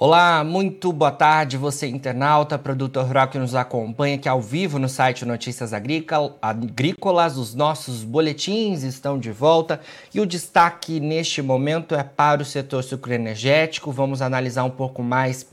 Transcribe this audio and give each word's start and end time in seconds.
Olá, 0.00 0.44
muito 0.44 0.92
boa 0.92 1.10
tarde, 1.10 1.56
você 1.56 1.88
internauta, 1.88 2.56
produtor 2.56 3.04
rural 3.04 3.26
que 3.26 3.36
nos 3.36 3.56
acompanha 3.56 4.14
aqui 4.14 4.28
ao 4.28 4.40
vivo 4.40 4.78
no 4.78 4.88
site 4.88 5.24
Notícias 5.24 5.72
Agrícolas. 5.72 7.36
Os 7.36 7.52
nossos 7.52 8.04
boletins 8.04 8.84
estão 8.84 9.18
de 9.18 9.32
volta 9.32 9.80
e 10.14 10.20
o 10.20 10.26
destaque 10.26 11.00
neste 11.00 11.42
momento 11.42 11.96
é 11.96 12.04
para 12.04 12.40
o 12.40 12.44
setor 12.44 12.84
sucroenergético. 12.84 13.90
Vamos 13.90 14.22
analisar 14.22 14.62
um 14.62 14.70
pouco 14.70 15.02
mais 15.02 15.44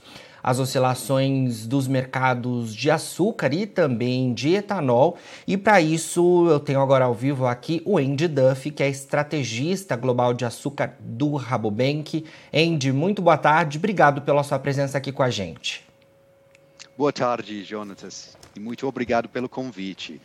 as 0.46 0.60
oscilações 0.60 1.66
dos 1.66 1.88
mercados 1.88 2.76
de 2.76 2.92
açúcar 2.92 3.52
e 3.52 3.66
também 3.66 4.32
de 4.32 4.54
etanol. 4.54 5.18
E 5.48 5.58
para 5.58 5.82
isso 5.82 6.48
eu 6.48 6.60
tenho 6.60 6.80
agora 6.80 7.06
ao 7.06 7.16
vivo 7.16 7.48
aqui 7.48 7.82
o 7.84 7.98
Andy 7.98 8.28
Duff, 8.28 8.70
que 8.70 8.84
é 8.84 8.88
estrategista 8.88 9.96
global 9.96 10.36
de 10.36 10.46
açúcar 10.46 10.94
do 11.00 11.36
Rabobank. 11.36 12.24
Andy, 12.54 12.92
muito 12.92 13.24
boa 13.24 13.40
tarde, 13.40 13.80
obrigado 13.80 14.22
pela 14.22 14.44
sua 14.44 14.60
presença 14.60 15.00
aqui 15.00 15.12
com 15.12 15.24
a 15.24 15.32
gente. 15.32 15.84
Boa 16.96 17.12
tarde, 17.12 17.64
Jonatas, 17.64 18.38
e 18.56 18.60
muito 18.60 18.88
obrigado 18.88 19.28
pelo 19.28 19.50
convite. 19.50 20.22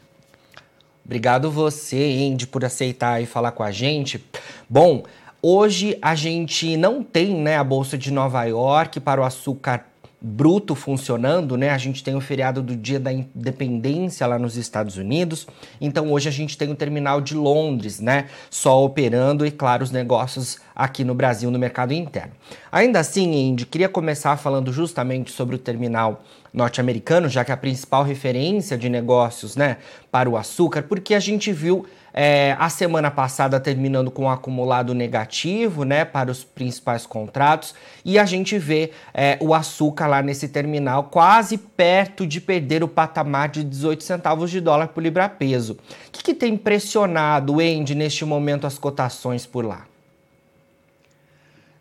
Obrigado 1.02 1.51
você, 1.51 2.29
Andy, 2.30 2.46
por 2.46 2.62
aceitar 2.62 3.23
e 3.23 3.27
falar 3.27 3.52
com 3.52 3.62
a 3.62 3.71
gente. 3.71 4.23
Bom, 4.68 5.02
hoje 5.41 5.96
a 6.02 6.15
gente 6.15 6.77
não 6.77 7.02
tem 7.02 7.34
né, 7.34 7.57
a 7.57 7.65
Bolsa 7.65 7.96
de 7.96 8.10
Nova 8.10 8.45
York 8.45 9.01
para 9.01 9.23
o 9.23 9.24
açúcar 9.24 9.87
bruto 10.20 10.74
funcionando, 10.74 11.56
né? 11.56 11.70
A 11.70 11.79
gente 11.79 12.05
tem 12.05 12.15
o 12.15 12.20
feriado 12.20 12.62
do 12.62 12.77
Dia 12.77 13.01
da 13.01 13.12
Independência 13.12 14.27
lá 14.27 14.38
nos 14.38 14.56
Estados 14.56 14.96
Unidos. 14.96 15.46
Então 15.80 16.12
hoje 16.12 16.29
a 16.29 16.33
gente 16.33 16.59
tem 16.59 16.70
o 16.70 16.74
terminal 16.74 17.20
de 17.20 17.34
Londres, 17.34 18.01
né? 18.01 18.27
Só 18.51 18.84
operando 18.84 19.46
e 19.46 19.51
claro 19.51 19.82
os 19.82 19.91
negócios 19.91 20.59
aqui 20.74 21.04
no 21.04 21.15
Brasil 21.15 21.51
no 21.51 21.59
mercado 21.59 21.93
interno. 21.93 22.32
Ainda 22.71 23.01
assim, 23.01 23.32
Indy, 23.48 23.65
queria 23.65 23.88
começar 23.88 24.37
falando 24.37 24.73
justamente 24.73 25.30
sobre 25.30 25.57
o 25.57 25.59
terminal 25.59 26.23
norte-americano, 26.52 27.29
já 27.29 27.45
que 27.45 27.51
é 27.51 27.54
a 27.54 27.56
principal 27.56 28.02
referência 28.02 28.76
de 28.76 28.88
negócios, 28.88 29.56
né, 29.56 29.76
para 30.10 30.29
o 30.29 30.37
açúcar, 30.37 30.82
porque 30.82 31.15
a 31.15 31.20
gente 31.20 31.52
viu 31.52 31.87
é, 32.12 32.57
a 32.59 32.68
semana 32.68 33.10
passada 33.10 33.60
terminando 33.60 34.10
com 34.10 34.24
um 34.24 34.30
acumulado 34.30 34.95
negativo 34.95 35.84
né, 35.84 36.04
para 36.04 36.30
os 36.30 36.42
principais 36.42 37.07
contratos 37.07 37.74
e 38.04 38.18
a 38.18 38.24
gente 38.24 38.59
vê 38.59 38.90
é, 39.15 39.38
o 39.40 39.54
açúcar 39.54 40.07
lá 40.07 40.23
nesse 40.23 40.48
terminal 40.48 41.04
quase 41.04 41.57
perto 41.57 42.26
de 42.26 42.40
perder 42.40 42.82
o 42.82 42.88
patamar 42.88 43.48
de 43.48 43.62
18 43.62 44.02
centavos 44.02 44.51
de 44.51 44.60
dólar 44.60 44.88
por 44.88 45.02
libra-peso. 45.02 45.79
O 46.09 46.10
que, 46.10 46.23
que 46.23 46.35
tem 46.35 46.57
pressionado, 46.57 47.60
Andy, 47.60 47.95
neste 47.95 48.24
momento 48.24 48.66
as 48.66 48.79
cotações 48.79 49.46
por 49.46 49.64
lá? 49.64 49.87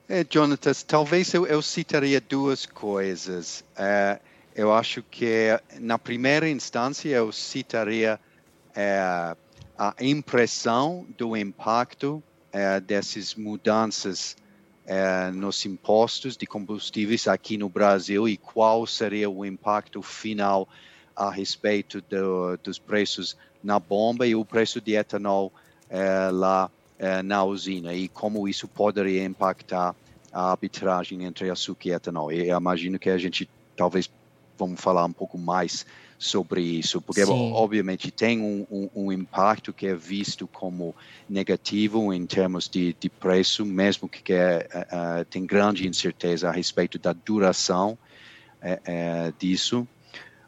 É, 0.07 0.25
Jonatas, 0.27 0.81
talvez 0.81 1.31
eu, 1.35 1.45
eu 1.45 1.61
citaria 1.61 2.19
duas 2.19 2.65
coisas. 2.65 3.63
É, 3.77 4.19
eu 4.59 4.73
acho 4.73 5.01
que, 5.01 5.57
na 5.79 5.97
primeira 5.97 6.49
instância, 6.49 7.07
eu 7.07 7.31
citaria 7.31 8.19
é, 8.75 9.33
a 9.77 9.95
impressão 10.01 11.07
do 11.17 11.37
impacto 11.37 12.21
é, 12.51 12.77
dessas 12.81 13.35
mudanças 13.35 14.35
é, 14.85 15.31
nos 15.31 15.65
impostos 15.65 16.35
de 16.35 16.45
combustíveis 16.45 17.25
aqui 17.25 17.57
no 17.57 17.69
Brasil 17.69 18.27
e 18.27 18.35
qual 18.35 18.85
seria 18.85 19.29
o 19.29 19.45
impacto 19.45 20.01
final 20.01 20.67
a 21.15 21.31
respeito 21.31 22.01
do, 22.01 22.57
dos 22.61 22.77
preços 22.77 23.37
na 23.63 23.79
bomba 23.79 24.27
e 24.27 24.35
o 24.35 24.43
preço 24.43 24.81
de 24.81 24.93
etanol 24.93 25.53
é, 25.89 26.29
lá 26.33 26.69
é, 26.97 27.23
na 27.23 27.45
usina 27.45 27.93
e 27.93 28.09
como 28.09 28.45
isso 28.45 28.67
poderia 28.67 29.23
impactar 29.23 29.95
a 30.33 30.51
arbitragem 30.51 31.23
entre 31.23 31.49
açúcar 31.49 31.87
e 31.87 31.91
etanol. 31.93 32.29
Eu 32.29 32.57
imagino 32.57 32.99
que 32.99 33.09
a 33.09 33.17
gente 33.17 33.49
talvez 33.77 34.09
vamos 34.59 34.81
falar 34.81 35.05
um 35.05 35.13
pouco 35.13 35.37
mais 35.37 35.85
sobre 36.17 36.61
isso, 36.61 37.01
porque 37.01 37.25
Sim. 37.25 37.53
obviamente 37.53 38.11
tem 38.11 38.41
um, 38.41 38.67
um, 38.69 38.89
um, 38.93 39.11
impacto 39.11 39.71
que 39.71 39.87
é 39.87 39.95
visto 39.95 40.45
como 40.47 40.93
negativo 41.29 42.13
em 42.13 42.25
termos 42.25 42.67
de, 42.67 42.93
de 42.99 43.09
preço, 43.09 43.65
mesmo 43.65 44.09
que, 44.09 44.21
que 44.21 44.33
é, 44.33 44.67
uh, 44.75 45.23
tem 45.25 45.45
grande 45.45 45.87
incerteza 45.87 46.49
a 46.49 46.51
respeito 46.51 46.99
da 46.99 47.13
duração 47.13 47.97
uh, 48.61 49.33
disso. 49.39 49.87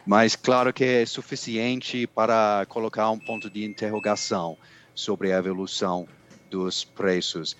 Mas 0.06 0.36
claro 0.36 0.74
que 0.74 0.84
é 0.84 1.06
suficiente 1.06 2.06
para 2.06 2.66
colocar 2.68 3.10
um 3.10 3.20
ponto 3.20 3.50
de 3.50 3.64
interrogação 3.64 4.58
sobre 4.94 5.32
a 5.32 5.38
evolução 5.38 6.06
dos 6.50 6.84
preços. 6.84 7.56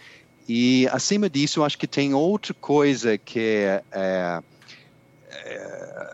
E 0.50 0.86
acima 0.92 1.30
disso, 1.30 1.64
acho 1.64 1.78
que 1.78 1.88
tem 1.88 2.14
outra 2.14 2.54
coisa 2.54 3.18
que 3.18 3.40
é, 3.40 4.44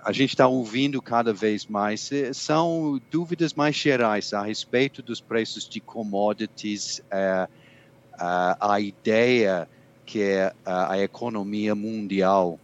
a 0.04 0.12
gente 0.14 0.30
está 0.30 0.48
ouvindo 0.48 1.02
cada 1.02 1.34
vez 1.34 1.66
mais 1.66 2.12
é, 2.12 2.32
são 2.32 3.02
dúvidas 3.12 3.54
mais 3.54 3.76
gerais 3.76 4.34
a 4.34 4.42
respeito 4.42 5.02
dos 5.02 5.20
preços 5.20 5.68
de 5.68 5.80
commodities, 5.80 7.02
é, 7.12 7.48
a, 8.14 8.74
a 8.74 8.80
ideia 8.80 9.68
que 10.06 10.24
a, 10.66 10.94
a 10.94 11.00
economia 11.00 11.76
mundial 11.76 12.58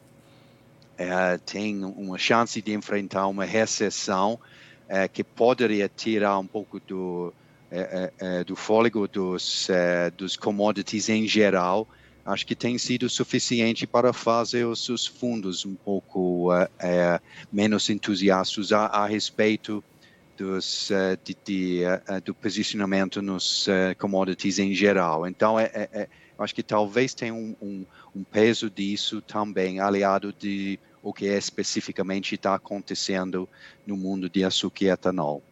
é, 0.98 1.38
tem 1.38 1.84
uma 1.84 2.18
chance 2.18 2.62
de 2.62 2.74
enfrentar 2.74 3.28
uma 3.28 3.44
recessão 3.44 4.40
é, 4.88 5.08
que 5.08 5.24
poderia 5.24 5.90
tirar 5.90 6.40
um 6.40 6.48
pouco 6.48 6.80
do, 6.80 7.34
é, 7.70 8.44
do 8.46 8.56
fôlego 8.56 9.06
dos, 9.08 9.68
dos 10.16 10.38
commodities 10.38 11.10
em 11.10 11.28
geral 11.28 11.88
acho 12.26 12.46
que 12.46 12.56
tem 12.56 12.78
sido 12.78 13.10
suficiente 13.10 13.86
para 13.86 14.14
fazer 14.14 14.66
os, 14.66 14.88
os 14.90 15.06
fundos 15.06 15.66
um 15.66 15.76
pouco 15.76 16.54
uh, 16.54 16.64
uh, 16.64 17.22
menos 17.52 17.90
entusiastas 17.90 18.72
a, 18.72 18.86
a 18.86 19.06
respeito 19.06 19.84
dos, 20.38 20.90
uh, 20.90 21.18
de, 21.24 21.36
de, 21.44 21.82
do 22.24 22.34
posicionamento 22.34 23.22
nos 23.22 23.68
commodities 23.98 24.60
em 24.60 24.74
geral. 24.74 25.28
Então, 25.28 25.60
é, 25.60 25.66
é, 25.74 25.90
é, 25.94 26.08
acho 26.40 26.56
que 26.56 26.64
talvez 26.64 27.14
tenha 27.14 27.34
um, 27.34 27.56
um, 27.62 27.86
um, 28.16 28.24
peso 28.24 28.70
disso 28.70 29.22
também, 29.22 29.80
aliado 29.80 30.34
de 30.34 30.80
o 31.02 31.14
que 31.14 31.26
especificamente 31.26 32.36
está 32.36 32.56
acontecendo 32.56 33.48
no 33.86 33.98
mundo 33.98 34.30
de 34.30 34.44
açúcar 34.44 34.86
e 34.86 34.90
etanol. 34.90 35.44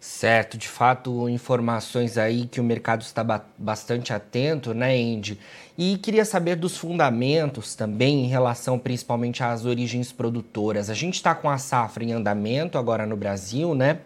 Certo, 0.00 0.56
de 0.56 0.68
fato, 0.68 1.28
informações 1.28 2.16
aí 2.16 2.46
que 2.46 2.60
o 2.60 2.64
mercado 2.64 3.02
está 3.02 3.24
ba 3.24 3.44
bastante 3.58 4.12
atento, 4.12 4.72
né, 4.72 4.94
Andy? 4.94 5.40
E 5.76 5.98
queria 5.98 6.24
saber 6.24 6.54
dos 6.54 6.76
fundamentos 6.76 7.74
também 7.74 8.24
em 8.24 8.28
relação 8.28 8.78
principalmente 8.78 9.42
às 9.42 9.64
origens 9.64 10.12
produtoras. 10.12 10.88
A 10.88 10.94
gente 10.94 11.14
está 11.14 11.34
com 11.34 11.50
a 11.50 11.58
safra 11.58 12.04
em 12.04 12.12
andamento 12.12 12.78
agora 12.78 13.04
no 13.06 13.16
Brasil, 13.16 13.74
né? 13.74 13.98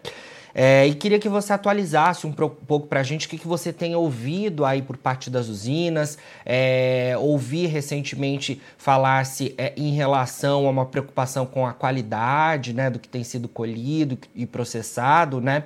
É, 0.55 0.85
e 0.85 0.93
queria 0.93 1.17
que 1.17 1.27
você 1.27 1.51
atualizasse 1.51 2.27
um 2.27 2.31
pouco 2.31 2.85
para 2.87 2.99
a 2.99 3.03
gente 3.03 3.25
o 3.25 3.29
que, 3.29 3.37
que 3.37 3.47
você 3.47 3.73
tem 3.73 3.95
ouvido 3.95 4.65
aí 4.65 4.81
por 4.81 4.97
parte 4.97 5.29
das 5.29 5.47
usinas. 5.47 6.17
É, 6.45 7.15
ouvi 7.17 7.65
recentemente 7.65 8.61
falar-se 8.77 9.55
é, 9.57 9.73
em 9.75 9.93
relação 9.93 10.67
a 10.67 10.69
uma 10.69 10.85
preocupação 10.85 11.45
com 11.45 11.65
a 11.65 11.73
qualidade 11.73 12.73
né, 12.73 12.89
do 12.89 12.99
que 12.99 13.07
tem 13.07 13.23
sido 13.23 13.47
colhido 13.47 14.17
e 14.35 14.45
processado. 14.45 15.41
Né? 15.41 15.63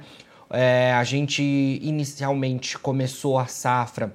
É, 0.50 0.94
a 0.94 1.04
gente 1.04 1.44
inicialmente 1.44 2.78
começou 2.78 3.38
a 3.38 3.46
safra 3.46 4.14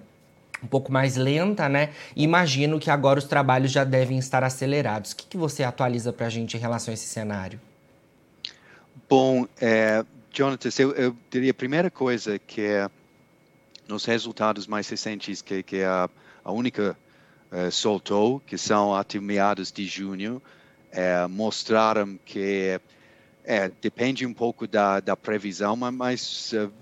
um 0.62 0.66
pouco 0.66 0.92
mais 0.92 1.16
lenta, 1.16 1.68
né? 1.68 1.90
Imagino 2.14 2.78
que 2.78 2.88
agora 2.88 3.18
os 3.18 3.24
trabalhos 3.24 3.72
já 3.72 3.82
devem 3.82 4.16
estar 4.18 4.44
acelerados. 4.44 5.10
O 5.10 5.16
que, 5.16 5.26
que 5.26 5.36
você 5.36 5.64
atualiza 5.64 6.12
para 6.12 6.26
a 6.26 6.30
gente 6.30 6.56
em 6.56 6.60
relação 6.60 6.92
a 6.92 6.94
esse 6.94 7.06
cenário? 7.06 7.60
Bom, 9.08 9.46
é, 9.60 10.04
Jonathan, 10.32 10.70
eu, 10.78 10.92
eu, 10.92 11.16
diria 11.30 11.50
a 11.50 11.54
primeira 11.54 11.90
coisa 11.90 12.38
que 12.38 12.62
é 12.62 12.90
nos 13.86 14.06
resultados 14.06 14.66
mais 14.66 14.88
recentes 14.88 15.42
que, 15.42 15.62
que 15.62 15.82
a, 15.82 16.08
a 16.42 16.50
única 16.50 16.96
uh, 17.50 17.70
soltou, 17.70 18.40
que 18.40 18.56
são 18.56 18.94
até 18.94 19.20
meados 19.20 19.70
de 19.70 19.84
junho, 19.84 20.40
é, 20.90 21.26
mostraram 21.26 22.18
que 22.24 22.80
é, 23.44 23.70
depende 23.82 24.24
um 24.24 24.32
pouco 24.32 24.66
da, 24.66 25.00
da 25.00 25.14
previsão, 25.14 25.76
mas 25.76 26.52
uh, 26.52 26.72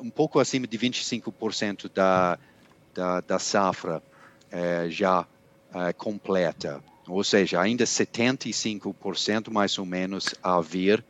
um 0.00 0.10
pouco 0.10 0.38
acima 0.38 0.68
de 0.68 0.78
25% 0.78 1.90
da, 1.92 2.38
da, 2.94 3.20
da 3.20 3.38
safra 3.40 4.00
uh, 4.52 4.88
já 4.88 5.26
completa. 5.96 6.84
Ou 7.08 7.24
seja, 7.24 7.60
ainda 7.60 7.84
75% 7.84 9.50
mais 9.50 9.78
ou 9.78 9.86
menos 9.86 10.34
a 10.42 10.60
vir, 10.60 11.02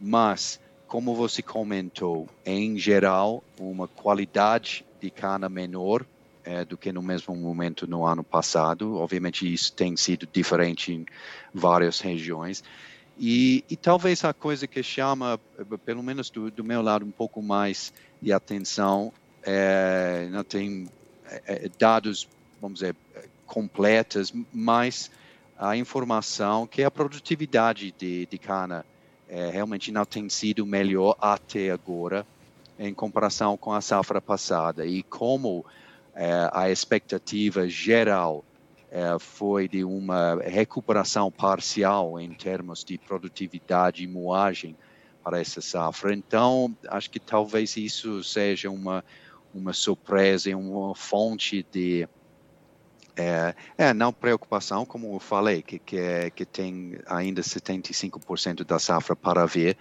mas 0.00 0.60
como 0.86 1.14
você 1.14 1.42
comentou, 1.42 2.28
em 2.44 2.78
geral, 2.78 3.42
uma 3.58 3.88
qualidade 3.88 4.84
de 5.00 5.10
cana 5.10 5.48
menor 5.48 6.06
é, 6.44 6.64
do 6.64 6.76
que 6.76 6.92
no 6.92 7.02
mesmo 7.02 7.34
momento 7.34 7.86
no 7.86 8.06
ano 8.06 8.22
passado. 8.22 8.96
Obviamente, 8.96 9.52
isso 9.52 9.72
tem 9.72 9.96
sido 9.96 10.28
diferente 10.32 10.92
em 10.92 11.06
várias 11.52 12.00
regiões. 12.00 12.62
E, 13.18 13.64
e 13.68 13.76
talvez 13.76 14.24
a 14.24 14.32
coisa 14.32 14.66
que 14.66 14.82
chama, 14.82 15.40
pelo 15.84 16.02
menos 16.02 16.30
do, 16.30 16.50
do 16.50 16.62
meu 16.62 16.82
lado, 16.82 17.04
um 17.04 17.10
pouco 17.10 17.42
mais 17.42 17.92
de 18.22 18.32
atenção, 18.32 19.12
é, 19.42 20.28
não 20.30 20.44
tem 20.44 20.88
é, 21.28 21.66
é 21.66 21.70
dados, 21.78 22.28
vamos 22.60 22.80
dizer, 22.80 22.94
completos, 23.46 24.32
mas 24.52 25.10
a 25.58 25.76
informação 25.76 26.66
que 26.66 26.82
a 26.82 26.90
produtividade 26.90 27.94
de, 27.98 28.26
de 28.26 28.38
cana 28.38 28.84
é, 29.28 29.50
realmente 29.50 29.90
não 29.90 30.04
tem 30.04 30.28
sido 30.28 30.64
melhor 30.64 31.16
até 31.20 31.70
agora 31.70 32.26
em 32.78 32.92
comparação 32.92 33.56
com 33.56 33.72
a 33.72 33.80
safra 33.80 34.20
passada 34.20 34.84
e 34.86 35.02
como 35.02 35.64
é, 36.14 36.48
a 36.52 36.70
expectativa 36.70 37.68
geral 37.68 38.44
é, 38.90 39.18
foi 39.18 39.68
de 39.68 39.84
uma 39.84 40.36
recuperação 40.42 41.30
parcial 41.30 42.20
em 42.20 42.32
termos 42.32 42.84
de 42.84 42.96
produtividade 42.98 44.04
e 44.04 44.06
moagem 44.06 44.76
para 45.22 45.40
essa 45.40 45.60
safra. 45.60 46.14
Então, 46.14 46.74
acho 46.88 47.10
que 47.10 47.18
talvez 47.18 47.76
isso 47.76 48.22
seja 48.22 48.70
uma, 48.70 49.04
uma 49.52 49.72
surpresa 49.72 50.56
uma 50.56 50.94
fonte 50.94 51.66
de 51.72 52.08
é, 53.16 53.54
é, 53.78 53.94
não 53.94 54.12
preocupação, 54.12 54.84
como 54.84 55.14
eu 55.14 55.18
falei, 55.18 55.62
que, 55.62 55.78
que, 55.78 55.96
é, 55.96 56.30
que 56.30 56.44
tem 56.44 56.98
ainda 57.06 57.40
75% 57.40 58.64
da 58.64 58.78
safra 58.78 59.16
para 59.16 59.46
ver, 59.46 59.76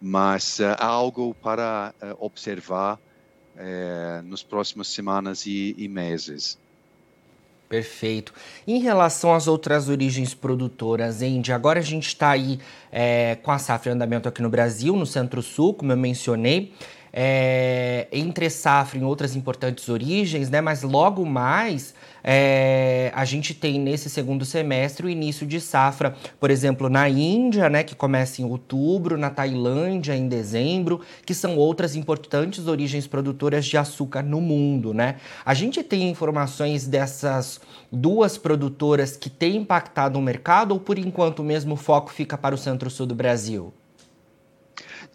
mas 0.00 0.60
uh, 0.60 0.76
algo 0.78 1.34
para 1.34 1.92
uh, 2.00 2.24
observar 2.24 2.94
uh, 3.56 4.22
nos 4.22 4.42
próximas 4.42 4.88
semanas 4.88 5.44
e, 5.44 5.74
e, 5.76 5.88
meses. 5.88 6.56
Perfeito. 7.68 8.32
Em 8.66 8.78
relação 8.78 9.34
às 9.34 9.46
outras 9.48 9.88
origens 9.88 10.32
produtoras, 10.32 11.20
Andy, 11.20 11.52
agora 11.52 11.80
a 11.80 11.82
gente 11.82 12.06
está 12.06 12.30
aí 12.30 12.58
é, 12.90 13.36
com 13.42 13.50
a 13.50 13.58
safra 13.58 13.90
em 13.90 13.94
andamento 13.94 14.28
aqui 14.28 14.40
no 14.40 14.48
Brasil, 14.48 14.96
no 14.96 15.04
Centro-Sul, 15.04 15.74
como 15.74 15.92
eu 15.92 15.96
mencionei 15.96 16.72
é, 17.20 18.06
entre 18.12 18.48
safra 18.48 18.96
em 18.96 19.02
outras 19.02 19.34
importantes 19.34 19.88
origens, 19.88 20.48
né? 20.50 20.60
Mas 20.60 20.84
logo 20.84 21.26
mais 21.26 21.92
é, 22.22 23.10
a 23.12 23.24
gente 23.24 23.52
tem 23.54 23.76
nesse 23.76 24.08
segundo 24.08 24.44
semestre 24.44 25.04
o 25.04 25.10
início 25.10 25.44
de 25.44 25.60
safra, 25.60 26.14
por 26.38 26.48
exemplo, 26.48 26.88
na 26.88 27.08
Índia, 27.08 27.68
né? 27.68 27.82
Que 27.82 27.96
começa 27.96 28.40
em 28.40 28.44
outubro, 28.44 29.18
na 29.18 29.30
Tailândia 29.30 30.14
em 30.14 30.28
dezembro, 30.28 31.00
que 31.26 31.34
são 31.34 31.56
outras 31.56 31.96
importantes 31.96 32.68
origens 32.68 33.08
produtoras 33.08 33.66
de 33.66 33.76
açúcar 33.76 34.22
no 34.22 34.40
mundo, 34.40 34.94
né? 34.94 35.16
A 35.44 35.54
gente 35.54 35.82
tem 35.82 36.08
informações 36.08 36.86
dessas 36.86 37.60
duas 37.90 38.38
produtoras 38.38 39.16
que 39.16 39.28
têm 39.28 39.56
impactado 39.56 40.20
o 40.20 40.22
mercado 40.22 40.70
ou 40.70 40.78
por 40.78 40.96
enquanto 40.96 41.42
mesmo 41.42 41.74
o 41.74 41.76
foco 41.76 42.12
fica 42.12 42.38
para 42.38 42.54
o 42.54 42.58
centro-sul 42.58 43.06
do 43.06 43.14
Brasil? 43.16 43.74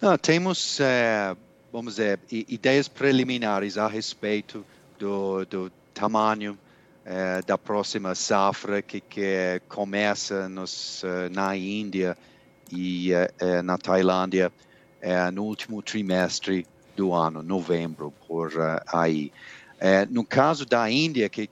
Não, 0.02 0.18
temos 0.18 0.82
é, 0.82 1.34
vamos 1.74 1.96
dizer, 1.96 2.20
ideias 2.30 2.88
preliminares 2.88 3.80
a 3.80 3.88
respeito 3.88 4.64
do, 5.00 5.44
do 5.46 5.72
tamanho 5.92 6.56
eh, 7.04 7.42
da 7.48 7.58
próxima 7.58 8.14
safra 8.14 8.80
que, 8.84 9.02
que 9.02 9.60
começa 9.68 10.48
nos, 10.48 11.04
eh, 11.04 11.30
na 11.30 11.58
Índia 11.58 12.16
e 12.72 13.12
eh, 13.12 13.62
na 13.64 13.80
Tailândia 13.80 14.54
no 15.34 15.44
último 15.44 15.82
trimestre 15.82 16.66
do 16.96 17.12
ano, 17.12 17.44
novembro, 17.44 18.14
por 18.26 18.54
aí. 18.88 19.34
no 20.10 20.24
caso 20.24 20.66
da 20.66 20.90
Índia, 20.90 21.28
que 21.28 21.50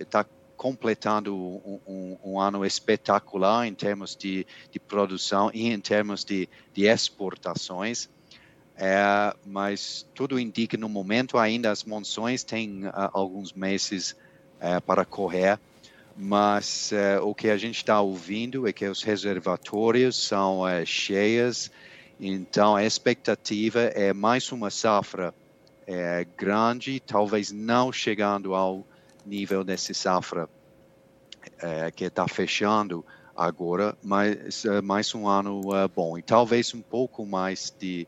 está 0.00 0.26
completando 0.56 1.36
um, 1.36 1.78
um, 1.86 2.18
um, 2.24 2.40
ano 2.40 2.66
espetacular 2.66 3.64
em 3.64 3.74
termos 3.74 4.16
de, 4.16 4.44
de 4.72 4.80
produção 4.80 5.52
e 5.54 5.68
em 5.68 5.78
termos 5.78 6.24
de, 6.24 6.48
de 6.74 6.86
exportações, 6.86 8.08
é, 8.80 9.34
mas 9.44 10.06
tudo 10.14 10.38
indica 10.38 10.76
no 10.76 10.88
momento 10.88 11.36
ainda 11.36 11.72
as 11.72 11.82
monções 11.82 12.44
têm 12.44 12.86
uh, 12.86 13.10
alguns 13.12 13.52
meses 13.52 14.12
uh, 14.62 14.80
para 14.86 15.04
correr, 15.04 15.58
mas 16.16 16.92
uh, 16.92 17.26
o 17.26 17.34
que 17.34 17.50
a 17.50 17.56
gente 17.56 17.78
está 17.78 18.00
ouvindo 18.00 18.68
é 18.68 18.72
que 18.72 18.86
os 18.86 19.02
reservatórios 19.02 20.14
são 20.16 20.62
cheios, 20.86 21.72
então 22.20 22.76
a 22.76 22.84
expectativa 22.84 23.80
é 23.80 24.12
mais 24.12 24.52
uma 24.52 24.70
safra 24.70 25.34
grande, 26.36 27.00
talvez 27.00 27.50
não 27.50 27.90
chegando 27.90 28.54
ao 28.54 28.86
nível 29.24 29.64
dessa 29.64 29.94
safra 29.94 30.48
que 31.96 32.04
está 32.04 32.28
fechando 32.28 33.02
agora, 33.34 33.96
mas 34.02 34.64
mais 34.84 35.14
um 35.14 35.26
ano 35.26 35.62
bom. 35.94 36.18
E 36.18 36.22
talvez 36.22 36.74
um 36.74 36.82
pouco 36.82 37.24
mais 37.24 37.74
de 37.78 38.06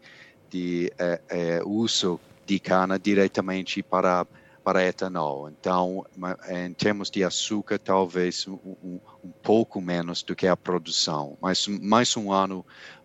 de 0.50 0.92
é, 0.98 1.20
é, 1.28 1.62
uso 1.64 2.20
de 2.46 2.58
cana 2.58 2.98
diretamente 2.98 3.82
para 3.82 4.26
para 4.62 4.86
etanol. 4.86 5.48
Então, 5.48 6.04
em 6.50 6.72
termos 6.74 7.10
de 7.10 7.24
açúcar, 7.24 7.78
talvez 7.78 8.46
um, 8.46 8.58
um, 8.84 9.00
um, 9.24 9.30
pouco 9.42 9.80
menos 9.80 10.22
do 10.22 10.36
que 10.36 10.46
a 10.46 10.54
produção, 10.54 11.36
mas 11.40 11.66
mais 11.66 12.14
um 12.14 12.30
ano 12.30 12.64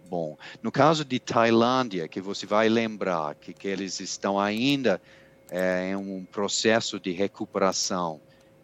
bom. 0.10 0.38
No 0.62 0.72
caso 0.72 1.06
de 1.06 1.18
Tailândia, 1.18 2.08
que 2.10 2.20
você 2.20 2.46
vai 2.46 2.68
lembrar 2.68 3.36
que, 3.36 3.54
que 3.54 3.70
eles 3.70 4.00
estão 4.00 4.38
ainda 4.38 5.02
é, 5.50 5.92
em 5.92 5.96
um 5.96 6.26
processo 6.26 7.00
de 7.00 7.12
recuperação 7.12 8.20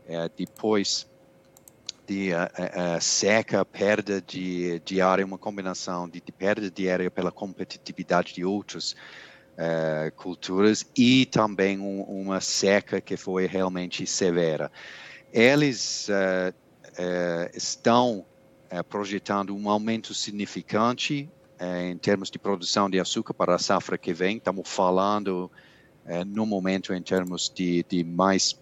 é, 0.06 0.30
depois 0.36 1.07
de 2.07 2.31
uh, 2.33 2.98
uh, 2.98 3.01
seca, 3.01 3.63
perda 3.63 4.21
de, 4.21 4.80
de 4.80 5.01
área, 5.01 5.25
uma 5.25 5.38
combinação 5.38 6.07
de, 6.09 6.21
de, 6.21 6.31
perda 6.31 6.69
de 6.69 6.89
área 6.89 7.09
pela 7.09 7.31
competitividade 7.31 8.33
de 8.33 8.44
outras 8.44 8.95
uh, 9.53 10.12
culturas 10.15 10.86
e 10.95 11.25
também 11.25 11.80
um, 11.80 12.01
uma 12.01 12.42
seca 12.42 13.00
que 13.00 13.15
foi 13.15 13.45
realmente 13.45 14.06
severa. 14.06 14.71
Eles 15.33 16.09
estão 17.53 18.25
projetando 18.89 19.56
um 19.56 19.69
aumento 19.69 20.13
significante 20.13 21.30
em 21.57 21.98
termos 21.98 22.30
de 22.30 22.38
produção 22.38 22.89
de 22.89 23.00
açúcar 23.00 23.33
para 23.33 23.56
a 23.56 23.57
safra 23.57 23.98
que 23.98 24.13
vem. 24.13 24.36
Estamos 24.36 24.68
falando 24.68 25.50
no 26.27 26.45
momento 26.45 26.94
em 26.94 27.01
termos 27.01 27.50
de, 27.50 27.86
de 27.88 28.03
mais 28.03 28.59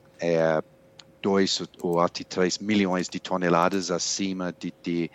2 1.21 1.63
ou 1.81 1.99
até 1.99 2.23
3 2.23 2.59
milhões 2.59 3.09
de 3.09 3.19
toneladas 3.19 3.91
acima 3.91 4.53
de, 4.57 4.73
de 4.81 5.11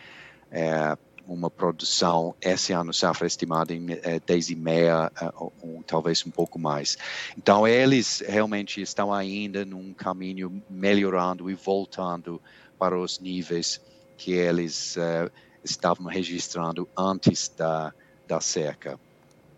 é, 0.51 0.97
uma 1.27 1.51
produção 1.51 2.35
esse 2.41 2.73
ano 2.73 2.93
safra 2.93 3.27
estimada 3.27 3.73
em 3.73 3.93
é, 3.93 4.21
10,5 4.21 5.11
é, 5.21 5.33
ou 5.37 5.83
talvez 5.87 6.25
um 6.27 6.31
pouco 6.31 6.59
mais. 6.59 6.99
Então 7.37 7.67
eles 7.67 8.23
realmente 8.27 8.81
estão 8.81 9.13
ainda 9.13 9.65
num 9.65 9.93
caminho 9.93 10.63
melhorando 10.69 11.51
e 11.51 11.55
voltando 11.55 12.41
para 12.79 12.99
os 12.99 13.19
níveis 13.19 13.81
que 14.17 14.33
eles 14.33 14.97
é, 14.97 15.31
estavam 15.65 16.07
registrando 16.07 16.89
antes 16.97 17.49
da, 17.49 17.93
da 18.29 18.41
seca. 18.41 18.99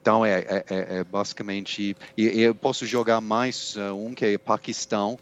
Então 0.00 0.24
é, 0.24 0.38
é, 0.38 0.64
é, 0.70 0.98
é 0.98 1.04
basicamente 1.04 1.96
e, 2.16 2.40
eu 2.40 2.54
posso 2.54 2.86
jogar 2.86 3.20
mais 3.20 3.76
um 3.76 4.14
que 4.14 4.24
é 4.24 4.38
Paquistão 4.38 5.18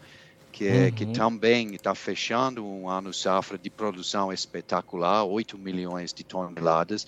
que, 0.55 0.69
uhum. 0.69 0.91
que 0.91 1.05
também 1.07 1.75
está 1.75 1.93
fechando 1.93 2.65
um 2.65 2.89
ano 2.89 3.13
safra 3.13 3.57
de 3.57 3.69
produção 3.69 4.31
espetacular, 4.31 5.25
8 5.25 5.57
milhões 5.57 6.13
de 6.13 6.23
toneladas, 6.23 7.05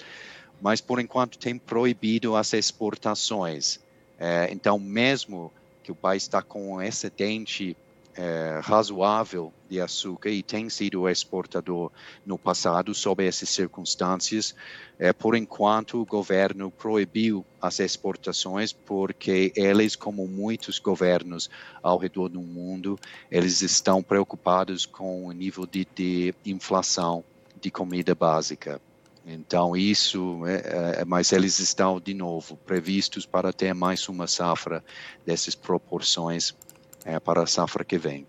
mas 0.62 0.82
por 0.82 1.00
enquanto 1.00 1.39
tem 1.39 1.58
proibido 1.58 2.36
as 2.36 2.51
exportações. 2.51 3.80
É, 4.20 4.50
então, 4.51 4.77
mesmo 4.77 5.50
que 5.82 5.94
o 5.94 5.96
país 5.96 6.24
está 6.24 6.42
com 6.42 6.74
um 6.74 6.82
excedente 6.82 7.77
é, 8.17 8.59
razoável 8.63 9.53
de 9.69 9.79
açúcar 9.79 10.29
e 10.31 10.41
tem 10.41 10.69
sido 10.69 11.07
exportador 11.07 11.91
no 12.25 12.38
passado 12.38 12.93
sob 12.95 13.25
essas 13.25 13.50
circunstâncias. 13.50 14.55
É, 14.97 15.13
por 15.13 15.36
enquanto, 15.36 16.01
o 16.01 16.05
governo 16.05 16.71
proibiu 16.71 17.45
as 17.62 17.79
exportações 17.79 18.74
porque 18.74 19.53
eles, 19.55 19.95
como 19.95 20.27
muitos 20.27 20.79
governos 20.79 21.50
ao 21.83 22.00
redor 22.00 22.29
do 22.29 22.41
mundo, 22.41 23.00
eles 23.29 23.62
estão 23.62 24.01
preocupados 24.01 24.86
com 24.86 25.27
o 25.27 25.31
nível 25.31 25.67
de, 25.67 25.88
de 25.95 26.33
inflação 26.45 27.24
de 27.62 27.69
comida 27.69 28.15
básica. 28.15 28.81
Então, 29.29 29.75
isso, 29.75 30.45
é, 30.45 31.01
é, 31.01 31.05
mas 31.05 31.33
eles 31.33 31.59
estão, 31.59 32.00
de 32.00 32.13
novo, 32.13 32.55
previstos 32.65 33.25
para 33.25 33.51
ter 33.51 33.74
mais 33.74 34.07
uma 34.07 34.25
safra 34.25 34.81
dessas 35.25 35.53
proporções 35.53 36.55
é, 37.08 37.20
para 37.20 37.42
a 37.42 37.48
safra 37.48 37.86
que 37.86 37.98
vem. 37.98 38.28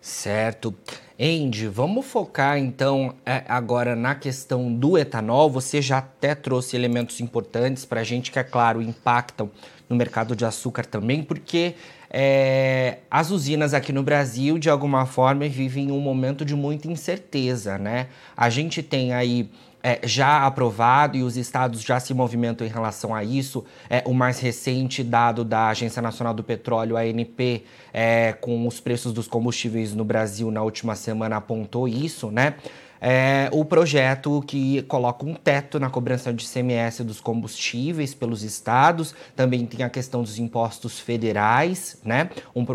Certo. 0.00 0.72
Andy, 1.20 1.66
vamos 1.66 2.06
focar 2.06 2.56
então 2.56 3.16
é, 3.26 3.42
agora 3.48 3.96
na 3.96 4.14
questão 4.14 4.72
do 4.72 4.96
etanol. 4.96 5.50
Você 5.50 5.82
já 5.82 5.98
até 5.98 6.36
trouxe 6.36 6.76
elementos 6.76 7.20
importantes 7.20 7.84
para 7.84 8.00
a 8.00 8.04
gente 8.04 8.30
que, 8.30 8.38
é 8.38 8.44
claro, 8.44 8.80
impactam 8.80 9.50
no 9.88 9.96
mercado 9.96 10.36
de 10.36 10.44
açúcar 10.44 10.86
também, 10.86 11.22
porque 11.22 11.74
é, 12.08 12.98
as 13.10 13.30
usinas 13.30 13.74
aqui 13.74 13.92
no 13.92 14.02
Brasil, 14.04 14.56
de 14.56 14.70
alguma 14.70 15.04
forma, 15.04 15.48
vivem 15.48 15.90
um 15.90 15.98
momento 15.98 16.44
de 16.44 16.54
muita 16.54 16.86
incerteza, 16.88 17.76
né? 17.76 18.06
A 18.36 18.48
gente 18.48 18.82
tem 18.82 19.12
aí 19.12 19.50
é, 19.88 20.06
já 20.06 20.44
aprovado 20.44 21.16
e 21.16 21.22
os 21.22 21.38
estados 21.38 21.80
já 21.80 21.98
se 21.98 22.12
movimentam 22.12 22.66
em 22.66 22.70
relação 22.70 23.14
a 23.14 23.24
isso. 23.24 23.64
É, 23.88 24.02
o 24.04 24.12
mais 24.12 24.38
recente 24.38 25.02
dado 25.02 25.42
da 25.44 25.68
Agência 25.68 26.02
Nacional 26.02 26.34
do 26.34 26.44
Petróleo, 26.44 26.94
ANP, 26.98 27.64
é, 27.90 28.34
com 28.34 28.66
os 28.66 28.80
preços 28.80 29.14
dos 29.14 29.26
combustíveis 29.26 29.94
no 29.94 30.04
Brasil 30.04 30.50
na 30.50 30.62
última 30.62 30.94
semana 30.94 31.36
apontou 31.36 31.88
isso, 31.88 32.30
né? 32.30 32.56
É 33.00 33.48
o 33.52 33.64
projeto 33.64 34.44
que 34.46 34.82
coloca 34.82 35.24
um 35.24 35.32
teto 35.32 35.80
na 35.80 35.88
cobrança 35.88 36.34
de 36.34 36.46
CMS 36.46 37.00
dos 37.00 37.20
combustíveis 37.20 38.12
pelos 38.12 38.42
estados, 38.42 39.14
também 39.34 39.64
tem 39.64 39.86
a 39.86 39.88
questão 39.88 40.22
dos 40.22 40.38
impostos 40.38 40.98
federais, 40.98 41.98
né? 42.04 42.28
Um, 42.54 42.66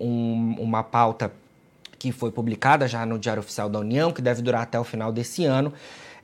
um, 0.00 0.56
uma 0.58 0.82
pauta 0.82 1.32
que 1.98 2.12
foi 2.12 2.30
publicada 2.30 2.88
já 2.88 3.04
no 3.04 3.18
Diário 3.18 3.40
Oficial 3.40 3.68
da 3.68 3.78
União, 3.78 4.10
que 4.10 4.22
deve 4.22 4.40
durar 4.40 4.62
até 4.62 4.78
o 4.80 4.84
final 4.84 5.12
desse 5.12 5.44
ano. 5.44 5.72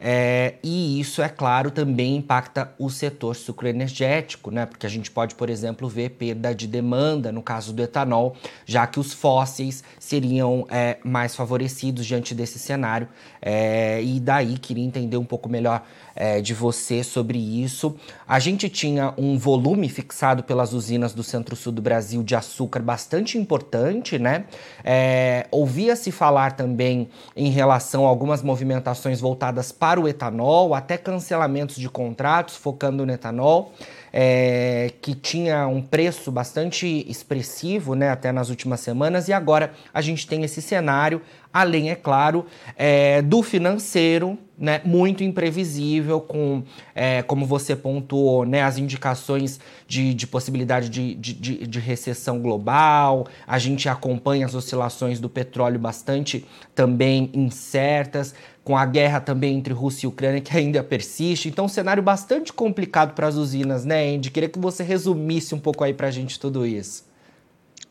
É, 0.00 0.54
e 0.62 1.00
isso, 1.00 1.20
é 1.20 1.28
claro, 1.28 1.70
também 1.70 2.16
impacta 2.16 2.72
o 2.78 2.88
setor 2.88 3.34
sucroenergético, 3.34 4.50
né? 4.50 4.64
Porque 4.64 4.86
a 4.86 4.88
gente 4.88 5.10
pode, 5.10 5.34
por 5.34 5.50
exemplo, 5.50 5.88
ver 5.88 6.10
perda 6.10 6.54
de 6.54 6.66
demanda 6.66 7.32
no 7.32 7.42
caso 7.42 7.72
do 7.72 7.82
etanol, 7.82 8.36
já 8.64 8.86
que 8.86 9.00
os 9.00 9.12
fósseis 9.12 9.82
seriam 9.98 10.66
é, 10.70 10.98
mais 11.04 11.34
favorecidos 11.34 12.06
diante 12.06 12.34
desse 12.34 12.58
cenário. 12.58 13.08
É, 13.42 14.02
e 14.02 14.20
daí 14.20 14.58
queria 14.58 14.84
entender 14.84 15.16
um 15.16 15.24
pouco 15.24 15.48
melhor 15.48 15.84
é, 16.14 16.40
de 16.40 16.52
você 16.52 17.04
sobre 17.04 17.38
isso. 17.38 17.96
A 18.26 18.38
gente 18.38 18.68
tinha 18.68 19.14
um 19.16 19.38
volume 19.38 19.88
fixado 19.88 20.42
pelas 20.42 20.72
usinas 20.72 21.12
do 21.12 21.22
centro-sul 21.22 21.72
do 21.72 21.80
Brasil 21.80 22.22
de 22.22 22.34
açúcar 22.34 22.80
bastante 22.80 23.38
importante, 23.38 24.18
né? 24.18 24.44
É, 24.84 25.46
Ouvia-se 25.50 26.10
falar 26.10 26.52
também 26.52 27.08
em 27.36 27.50
relação 27.50 28.04
a 28.04 28.08
algumas 28.08 28.42
movimentações 28.42 29.20
voltadas 29.20 29.70
para 29.88 29.98
o 29.98 30.06
etanol, 30.06 30.74
até 30.74 30.98
cancelamentos 30.98 31.76
de 31.76 31.88
contratos 31.88 32.56
focando 32.56 33.06
no 33.06 33.10
etanol 33.10 33.72
é, 34.12 34.92
que 35.00 35.14
tinha 35.14 35.66
um 35.66 35.80
preço 35.80 36.30
bastante 36.30 37.06
expressivo, 37.08 37.94
né, 37.94 38.10
até 38.10 38.30
nas 38.30 38.50
últimas 38.50 38.80
semanas, 38.80 39.28
e 39.28 39.32
agora 39.32 39.72
a 39.94 40.02
gente 40.02 40.26
tem 40.26 40.44
esse 40.44 40.60
cenário, 40.60 41.22
além, 41.50 41.90
é 41.90 41.94
claro, 41.94 42.44
é, 42.76 43.22
do 43.22 43.42
financeiro, 43.42 44.38
né, 44.58 44.80
muito 44.84 45.22
imprevisível, 45.22 46.20
com, 46.20 46.62
é, 46.94 47.22
como 47.22 47.46
você 47.46 47.76
pontuou, 47.76 48.44
né, 48.44 48.62
as 48.62 48.76
indicações 48.76 49.60
de, 49.86 50.12
de 50.12 50.26
possibilidade 50.26 50.88
de, 50.88 51.14
de, 51.14 51.66
de, 51.66 51.78
recessão 51.78 52.40
global, 52.40 53.26
a 53.46 53.58
gente 53.58 53.88
acompanha 53.88 54.44
as 54.46 54.54
oscilações 54.54 55.20
do 55.20 55.28
petróleo 55.28 55.78
bastante 55.78 56.44
também 56.74 57.30
incertas, 57.32 58.34
com 58.64 58.76
a 58.76 58.84
guerra 58.84 59.20
também 59.20 59.56
entre 59.56 59.72
Rússia 59.72 60.06
e 60.06 60.08
Ucrânia 60.08 60.40
que 60.40 60.54
ainda 60.54 60.82
persiste. 60.82 61.48
Então, 61.48 61.64
um 61.64 61.68
cenário 61.68 62.02
bastante 62.02 62.52
complicado 62.52 63.14
para 63.14 63.26
as 63.26 63.36
usinas, 63.36 63.84
né, 63.84 64.14
Andy? 64.14 64.30
Queria 64.30 64.48
que 64.48 64.58
você 64.58 64.82
resumisse 64.82 65.54
um 65.54 65.58
pouco 65.58 65.84
aí 65.84 65.94
para 65.94 66.08
a 66.08 66.10
gente 66.10 66.38
tudo 66.38 66.66
isso. 66.66 67.08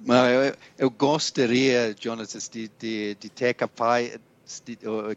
Eu, 0.05 0.55
eu 0.77 0.89
gostaria, 0.91 1.95
Jonas, 1.99 2.49
de, 2.51 2.69
de, 2.77 3.17
de 3.19 3.29
ter 3.29 3.53
capaz, 3.55 4.19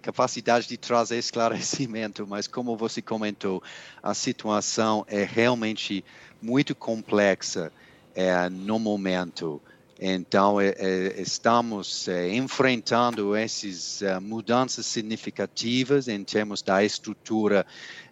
capacidade 0.02 0.66
de 0.66 0.76
trazer 0.76 1.18
esclarecimento, 1.18 2.26
mas 2.26 2.46
como 2.46 2.76
você 2.76 3.00
comentou, 3.00 3.62
a 4.02 4.14
situação 4.14 5.04
é 5.08 5.24
realmente 5.24 6.04
muito 6.42 6.74
complexa 6.74 7.72
é, 8.14 8.48
no 8.48 8.78
momento. 8.78 9.60
Então, 10.00 10.60
é, 10.60 10.74
é, 10.78 11.20
estamos 11.20 12.08
é, 12.08 12.34
enfrentando 12.34 13.34
essas 13.34 14.02
mudanças 14.22 14.86
significativas 14.86 16.08
em 16.08 16.24
termos 16.24 16.62
da 16.62 16.82
estrutura 16.82 17.66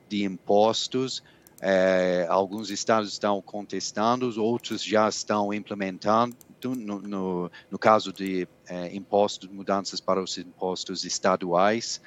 de 0.09 0.23
impostos. 0.25 1.23
alguns 2.29 2.71
estados 2.71 3.13
estão 3.13 3.41
contestando, 3.43 4.31
outros 4.41 4.83
já 4.83 5.09
estão 5.09 5.53
implementando. 5.53 6.37
No, 6.65 7.00
no, 7.00 7.50
no 7.71 7.79
caso 7.79 8.12
de 8.12 8.49
impostos, 8.93 9.49
mudanças 9.49 10.00
para 10.00 10.23
os 10.23 10.37
impostos 10.38 11.05
estaduais, 11.05 12.00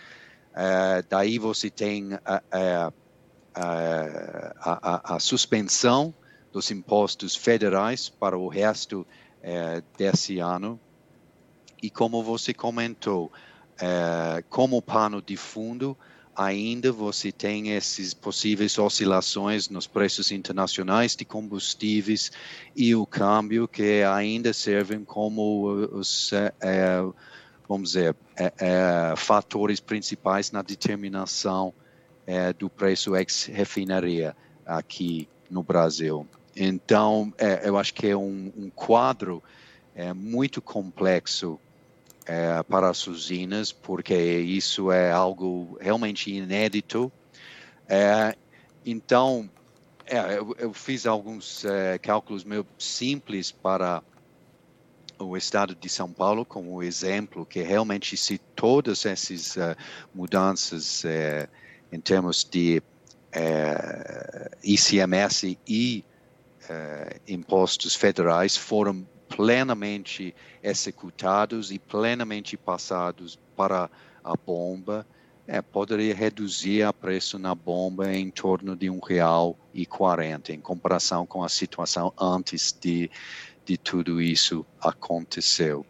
daí 1.09 1.39
você 1.39 1.69
tem 1.69 2.09
a, 2.25 2.91
a, 3.53 5.15
a 5.15 5.19
suspensão 5.19 6.13
dos 6.51 6.69
impostos 6.69 7.35
federais 7.35 8.09
para 8.09 8.37
o 8.37 8.47
resto 8.47 9.05
é, 9.41 9.81
desse 9.97 10.39
ano. 10.39 10.79
E 11.81 11.89
como 11.89 12.21
você 12.21 12.53
comentou, 12.53 13.31
é, 13.79 14.43
como 14.49 14.81
pano 14.81 15.21
de 15.21 15.35
fundo, 15.37 15.97
ainda 16.35 16.91
você 16.91 17.31
tem 17.31 17.71
essas 17.71 18.13
possíveis 18.13 18.77
oscilações 18.77 19.69
nos 19.69 19.87
preços 19.87 20.31
internacionais 20.31 21.15
de 21.15 21.25
combustíveis 21.25 22.31
e 22.75 22.95
o 22.95 23.05
câmbio 23.05 23.67
que 23.67 24.03
ainda 24.03 24.53
servem 24.53 25.03
como 25.03 25.65
os, 25.91 26.31
é, 26.33 26.53
é 26.61 27.03
vamos 27.67 27.93
dizer, 27.93 28.15
fatores 29.15 29.79
principais 29.79 30.51
na 30.51 30.61
determinação 30.61 31.73
do 32.57 32.69
preço 32.69 33.15
ex-refinaria 33.15 34.35
aqui 34.65 35.29
no 35.49 35.63
Brasil. 35.63 36.27
Então, 36.53 37.33
eu 37.63 37.77
acho 37.77 37.93
que 37.93 38.07
é 38.07 38.17
um, 38.17 38.51
um 38.57 38.69
quadro 38.69 39.41
muito 40.13 40.61
complexo 40.61 41.57
é, 42.25 42.61
para 42.63 42.89
as 42.89 43.07
usinas, 43.07 43.71
porque 43.71 44.15
isso 44.15 44.91
é 44.91 45.11
algo 45.11 45.77
realmente 45.79 46.31
inédito. 46.31 47.11
É, 47.87 48.35
então, 48.85 49.49
é, 50.05 50.37
eu, 50.37 50.55
eu, 50.57 50.73
fiz 50.73 51.05
alguns 51.05 51.65
é, 51.65 51.97
cálculos 51.97 52.43
meio 52.43 52.65
simples 52.77 53.51
para 53.51 54.03
o 55.19 55.37
estado 55.37 55.75
de 55.75 55.87
São 55.87 56.11
Paulo 56.11 56.45
como 56.45 56.81
exemplo, 56.81 57.45
que 57.45 57.61
realmente 57.61 58.17
se 58.17 58.39
todas 58.55 59.05
essas 59.05 59.55
uh, 59.55 59.75
mudanças 60.13 61.03
uh, 61.03 61.47
em 61.91 61.99
termos 61.99 62.43
de 62.43 62.81
ICMS 64.63 65.57
e 65.67 66.03
impostos 67.27 67.95
federais 67.95 68.57
foram 68.57 69.05
plenamente 69.35 70.35
executados 70.61 71.71
e 71.71 71.79
plenamente 71.79 72.57
passados 72.57 73.39
para 73.55 73.89
a 74.23 74.35
bomba, 74.35 75.05
é, 75.47 75.61
poderia 75.61 76.13
reduzir 76.13 76.87
o 76.87 76.93
preço 76.93 77.39
na 77.39 77.55
bomba 77.55 78.13
em 78.13 78.29
torno 78.29 78.75
de 78.75 78.89
um 78.89 78.99
real 78.99 79.57
e 79.73 79.85
quarenta, 79.85 80.53
em 80.53 80.59
comparação 80.59 81.25
com 81.25 81.43
a 81.43 81.49
situação 81.49 82.13
antes 82.19 82.75
de, 82.79 83.09
de 83.65 83.77
tudo 83.77 84.21
isso 84.21 84.65
aconteceu. 84.79 85.85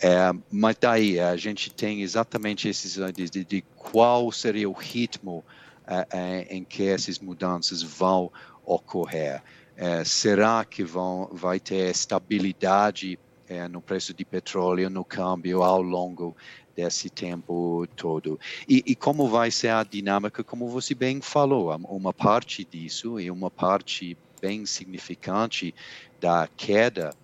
É, 0.00 0.32
mas 0.50 0.76
daí 0.80 1.20
a 1.20 1.36
gente 1.36 1.72
tem 1.72 2.02
exatamente 2.02 2.68
esses 2.68 2.94
de, 3.12 3.30
de, 3.30 3.44
de 3.44 3.62
qual 3.76 4.30
seria 4.30 4.68
o 4.68 4.72
ritmo 4.72 5.44
é, 5.86 6.46
em 6.50 6.64
que 6.64 6.86
essas 6.86 7.18
mudanças 7.18 7.82
vão 7.82 8.30
ocorrer. 8.64 9.42
É, 9.76 10.04
será 10.04 10.64
que 10.64 10.84
vão, 10.84 11.28
vai 11.32 11.58
ter 11.58 11.90
estabilidade 11.90 13.18
é, 13.48 13.66
no 13.68 13.80
preço 13.80 14.14
de 14.14 14.24
petróleo, 14.24 14.88
no 14.88 15.04
câmbio 15.04 15.62
ao 15.62 15.82
longo 15.82 16.36
desse 16.76 17.10
tempo 17.10 17.86
todo? 17.96 18.38
E, 18.68 18.82
e, 18.86 18.94
como 18.94 19.28
vai 19.28 19.50
ser 19.50 19.68
a 19.68 19.82
dinâmica, 19.82 20.44
como 20.44 20.68
você 20.68 20.94
bem 20.94 21.20
falou, 21.20 21.74
uma 21.88 22.12
parte 22.12 22.64
disso 22.64 23.18
e 23.18 23.30
uma 23.30 23.50
parte 23.50 24.16
bem 24.40 24.64
significante 24.66 25.74
da 26.20 26.48
queda 26.56 27.14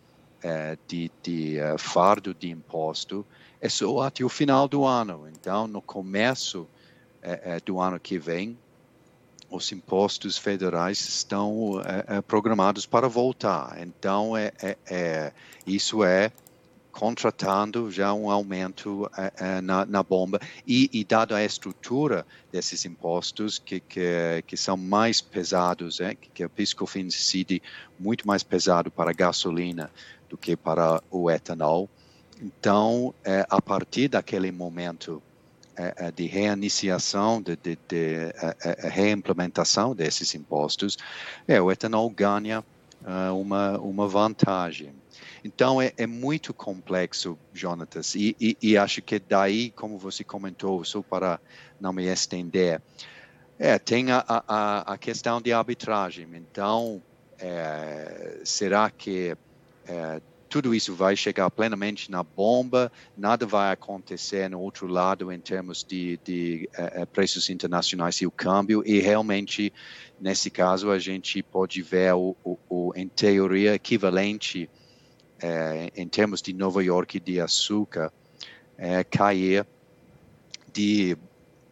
é, 0.42 0.76
de, 0.88 1.10
de 1.22 1.58
uh, 1.60 1.78
fardo 1.78 2.34
de 2.34 2.50
imposto 2.50 3.26
é 3.60 3.68
só 3.68 4.00
até 4.00 4.24
o 4.24 4.28
final 4.28 4.66
do 4.66 4.84
ano. 4.84 5.28
Então, 5.28 5.66
no 5.66 5.82
começo 5.82 6.66
é, 7.22 7.56
é, 7.56 7.60
do 7.60 7.78
ano 7.78 8.00
que 8.00 8.18
vem, 8.18 8.58
os 9.50 9.72
impostos 9.72 10.38
federais 10.38 11.00
estão 11.08 11.82
é, 11.84 12.18
é, 12.18 12.20
programados 12.20 12.86
para 12.86 13.08
voltar. 13.08 13.76
Então, 13.82 14.36
é, 14.36 14.52
é, 14.62 14.78
é 14.88 15.32
isso 15.66 16.04
é 16.04 16.30
contratando 16.92 17.90
já 17.90 18.12
um 18.12 18.30
aumento 18.30 19.08
é, 19.16 19.60
na, 19.60 19.86
na, 19.86 20.02
bomba 20.02 20.40
e, 20.66 20.90
e 20.92 21.04
dado 21.04 21.34
a 21.34 21.44
estrutura 21.44 22.26
desses 22.50 22.84
impostos 22.84 23.60
que, 23.60 23.78
que, 23.78 24.42
que 24.44 24.56
são 24.56 24.76
mais 24.76 25.20
pesados, 25.20 26.00
é, 26.00 26.14
que, 26.14 26.28
que 26.30 26.44
o 26.44 26.50
PIS/COFINS 26.50 27.14
incide 27.14 27.62
muito 27.98 28.26
mais 28.26 28.42
pesado 28.42 28.90
para 28.90 29.10
a 29.10 29.14
gasolina 29.14 29.90
do 30.28 30.36
que 30.36 30.56
para 30.56 31.02
o 31.10 31.30
etanol. 31.30 31.88
Então, 32.42 33.14
a 33.48 33.60
partir 33.60 34.08
daquele 34.08 34.50
momento 34.50 35.22
de 36.14 36.26
reiniciação, 36.26 37.40
de, 37.42 37.56
de, 37.56 37.78
de 37.88 38.14
é, 38.62 38.88
reimplementação 38.88 39.94
desses 39.94 40.34
impostos, 40.34 40.96
é, 41.46 41.60
o 41.60 41.70
etanol 41.70 42.08
ganha 42.10 42.64
uma, 43.34 43.78
uma 43.78 44.06
vantagem. 44.06 44.92
Então, 45.42 45.80
é, 45.80 45.92
é 45.96 46.06
muito 46.06 46.52
complexo, 46.52 47.38
Jonatas, 47.52 48.14
e, 48.14 48.36
e, 48.40 48.56
e, 48.60 48.76
acho 48.76 49.00
que 49.00 49.18
daí, 49.18 49.70
como 49.70 49.98
você 49.98 50.22
comentou, 50.22 50.84
só 50.84 51.00
para 51.02 51.40
não 51.80 51.92
me 51.92 52.04
estender, 52.04 52.80
É, 53.62 53.78
tem 53.78 54.10
a, 54.10 54.24
a, 54.26 54.94
a 54.94 54.96
questão 54.96 55.38
de 55.38 55.52
arbitragem. 55.52 56.26
Então, 56.34 57.02
é, 57.38 58.40
será 58.42 58.90
que 58.90 59.36
é, 59.86 60.20
tudo 60.50 60.74
isso 60.74 60.96
vai 60.96 61.14
chegar 61.14 61.48
plenamente 61.48 62.10
na 62.10 62.24
bomba, 62.24 62.90
nada 63.16 63.46
vai 63.46 63.72
acontecer 63.72 64.50
no 64.50 64.60
outro 64.60 64.88
lado 64.88 65.30
em 65.30 65.38
termos 65.38 65.84
de, 65.84 66.18
de 66.24 66.68
uh, 66.76 67.06
preços 67.06 67.48
internacionais 67.48 68.16
e 68.16 68.26
o 68.26 68.32
câmbio, 68.32 68.82
e 68.84 68.98
realmente, 68.98 69.72
nesse 70.20 70.50
caso, 70.50 70.90
a 70.90 70.98
gente 70.98 71.40
pode 71.40 71.80
ver, 71.82 72.12
o, 72.14 72.36
o, 72.42 72.58
o 72.68 72.92
em 72.96 73.06
teoria, 73.06 73.76
equivalente 73.76 74.68
uh, 75.36 75.92
em 75.94 76.08
termos 76.08 76.42
de 76.42 76.52
Nova 76.52 76.82
York 76.82 77.20
de 77.20 77.40
açúcar, 77.40 78.12
uh, 78.76 79.08
cair 79.08 79.64
de 80.72 81.16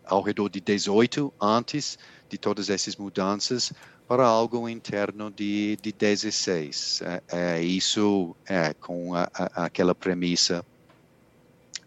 ao 0.05 0.23
redor 0.23 0.49
de 0.49 0.61
18 0.61 1.35
antes 1.41 1.99
de 2.31 2.39
todas 2.39 2.71
essas 2.71 2.97
mudanças 2.97 3.73
para 4.09 4.25
algo 4.25 4.67
interno 4.67 5.31
de, 5.31 5.77
de 5.83 5.93
16. 5.93 7.03
É, 7.03 7.23
é, 7.29 7.63
isso 7.63 8.35
é 8.47 8.73
com 8.73 9.15
a, 9.15 9.31
a, 9.35 9.67
aquela 9.67 9.95
premissa 9.95 10.65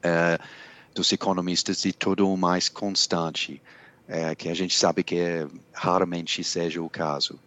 é, 0.03 0.37
dos 0.93 1.11
economistas 1.11 1.81
de 1.81 1.91
tudo 1.91 2.31
o 2.31 2.37
mais 2.37 2.69
constante, 2.69 3.59
é, 4.07 4.35
que 4.35 4.49
a 4.49 4.53
gente 4.53 4.77
sabe 4.77 5.03
que 5.03 5.47
raramente 5.73 6.43
seja 6.43 6.79
o 6.79 6.89
caso. 6.89 7.39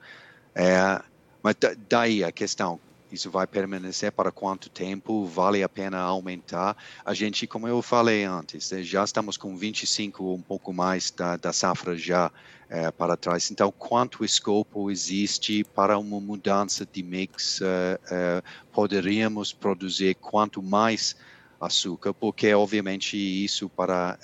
É, 0.53 1.01
mas 1.41 1.55
daí 1.89 2.25
a 2.25 2.33
questão, 2.33 2.81
isso 3.15 3.31
vai 3.31 3.47
permanecer 3.47 4.13
para 4.13 4.31
quanto 4.31 4.69
tempo? 4.69 5.25
Vale 5.25 5.63
a 5.63 5.69
pena 5.69 5.99
aumentar? 5.99 6.77
A 7.05 7.15
gente, 7.15 7.47
como 7.47 7.67
eu 7.67 7.81
falei 7.81 8.25
antes, 8.25 8.71
eh, 8.73 8.83
já 8.83 9.03
estamos 9.03 9.37
com 9.37 9.57
25, 9.57 10.35
um 10.35 10.43
pouco 10.43 10.73
mais 10.73 11.11
da, 11.11 11.37
da 11.37 11.53
safra 11.53 11.97
já 11.97 12.31
é, 12.69 12.91
para 12.91 13.17
trás. 13.17 13.51
Então, 13.51 13.73
quanto 13.73 14.25
escopo 14.25 14.91
existe 14.91 15.65
para 15.65 15.99
uma 15.99 16.21
mudança 16.21 16.87
de 16.91 17.03
mix? 17.03 17.61
É, 17.63 18.01
é, 18.11 18.43
poderíamos 18.73 19.53
produzir 19.53 20.15
quanto 20.17 20.63
mais 20.63 21.17
açúcar? 21.61 22.13
Porque, 22.13 22.53
obviamente, 22.53 23.17
isso 23.17 23.69
para 23.69 24.19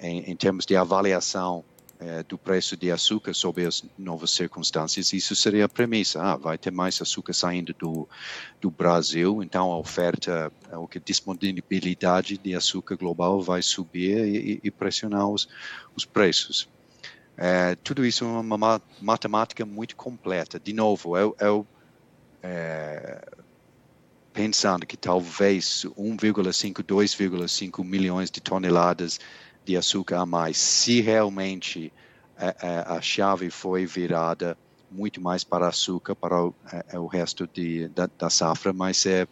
em, 0.00 0.30
em 0.30 0.36
termos 0.36 0.66
de 0.66 0.76
avaliação 0.76 1.64
é, 2.00 2.22
do 2.22 2.38
preço 2.38 2.76
de 2.76 2.90
açúcar 2.90 3.34
sob 3.34 3.64
as 3.64 3.84
novas 3.98 4.30
circunstâncias, 4.30 5.12
isso 5.12 5.36
seria 5.36 5.66
a 5.66 5.68
premissa. 5.68 6.20
Ah, 6.22 6.36
vai 6.36 6.56
ter 6.56 6.70
mais 6.70 7.00
açúcar 7.00 7.34
saindo 7.34 7.74
do, 7.74 8.08
do 8.60 8.70
Brasil, 8.70 9.42
então 9.42 9.70
a 9.70 9.78
oferta, 9.78 10.50
a 10.72 10.98
disponibilidade 11.04 12.38
de 12.38 12.54
açúcar 12.54 12.96
global 12.96 13.42
vai 13.42 13.60
subir 13.60 14.26
e, 14.26 14.60
e 14.64 14.70
pressionar 14.70 15.28
os, 15.28 15.46
os 15.94 16.06
preços. 16.06 16.68
É, 17.36 17.74
tudo 17.76 18.04
isso 18.04 18.24
é 18.24 18.28
uma 18.28 18.80
matemática 19.00 19.64
muito 19.66 19.94
completa. 19.94 20.58
De 20.58 20.72
novo, 20.72 21.16
eu, 21.16 21.36
eu 21.38 21.66
é, 22.42 23.22
pensando 24.32 24.86
que 24.86 24.96
talvez 24.96 25.86
1,5, 25.98 26.82
2,5 26.82 27.84
milhões 27.84 28.30
de 28.30 28.40
toneladas 28.40 29.20
de 29.64 29.76
açúcar 29.76 30.20
a 30.20 30.26
mais, 30.26 30.56
se 30.56 31.00
realmente 31.00 31.92
a, 32.36 32.46
é, 32.46 32.56
é, 32.62 32.84
a 32.86 33.00
chave 33.00 33.50
foi 33.50 33.86
virada 33.86 34.56
muito 34.90 35.20
mais 35.20 35.44
para 35.44 35.68
açúcar, 35.68 36.16
para 36.16 36.46
o, 36.46 36.54
é, 36.88 36.98
o 36.98 37.06
resto 37.06 37.46
de, 37.46 37.88
da, 37.88 38.08
da, 38.18 38.28
safra, 38.28 38.72
mas 38.72 39.06
é, 39.06 39.26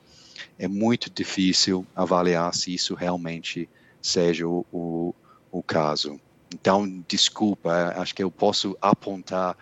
é 0.58 0.68
muito 0.68 1.10
difícil 1.10 1.86
avaliar 1.96 2.54
se 2.54 2.72
isso 2.72 2.94
realmente 2.94 3.68
seja 4.00 4.46
o, 4.46 4.64
o, 4.72 5.14
o 5.50 5.62
caso. 5.62 6.20
Então, 6.54 7.04
desculpa, 7.08 7.94
acho 7.96 8.14
que 8.14 8.22
eu 8.22 8.30
posso 8.30 8.76
apontar 8.80 9.54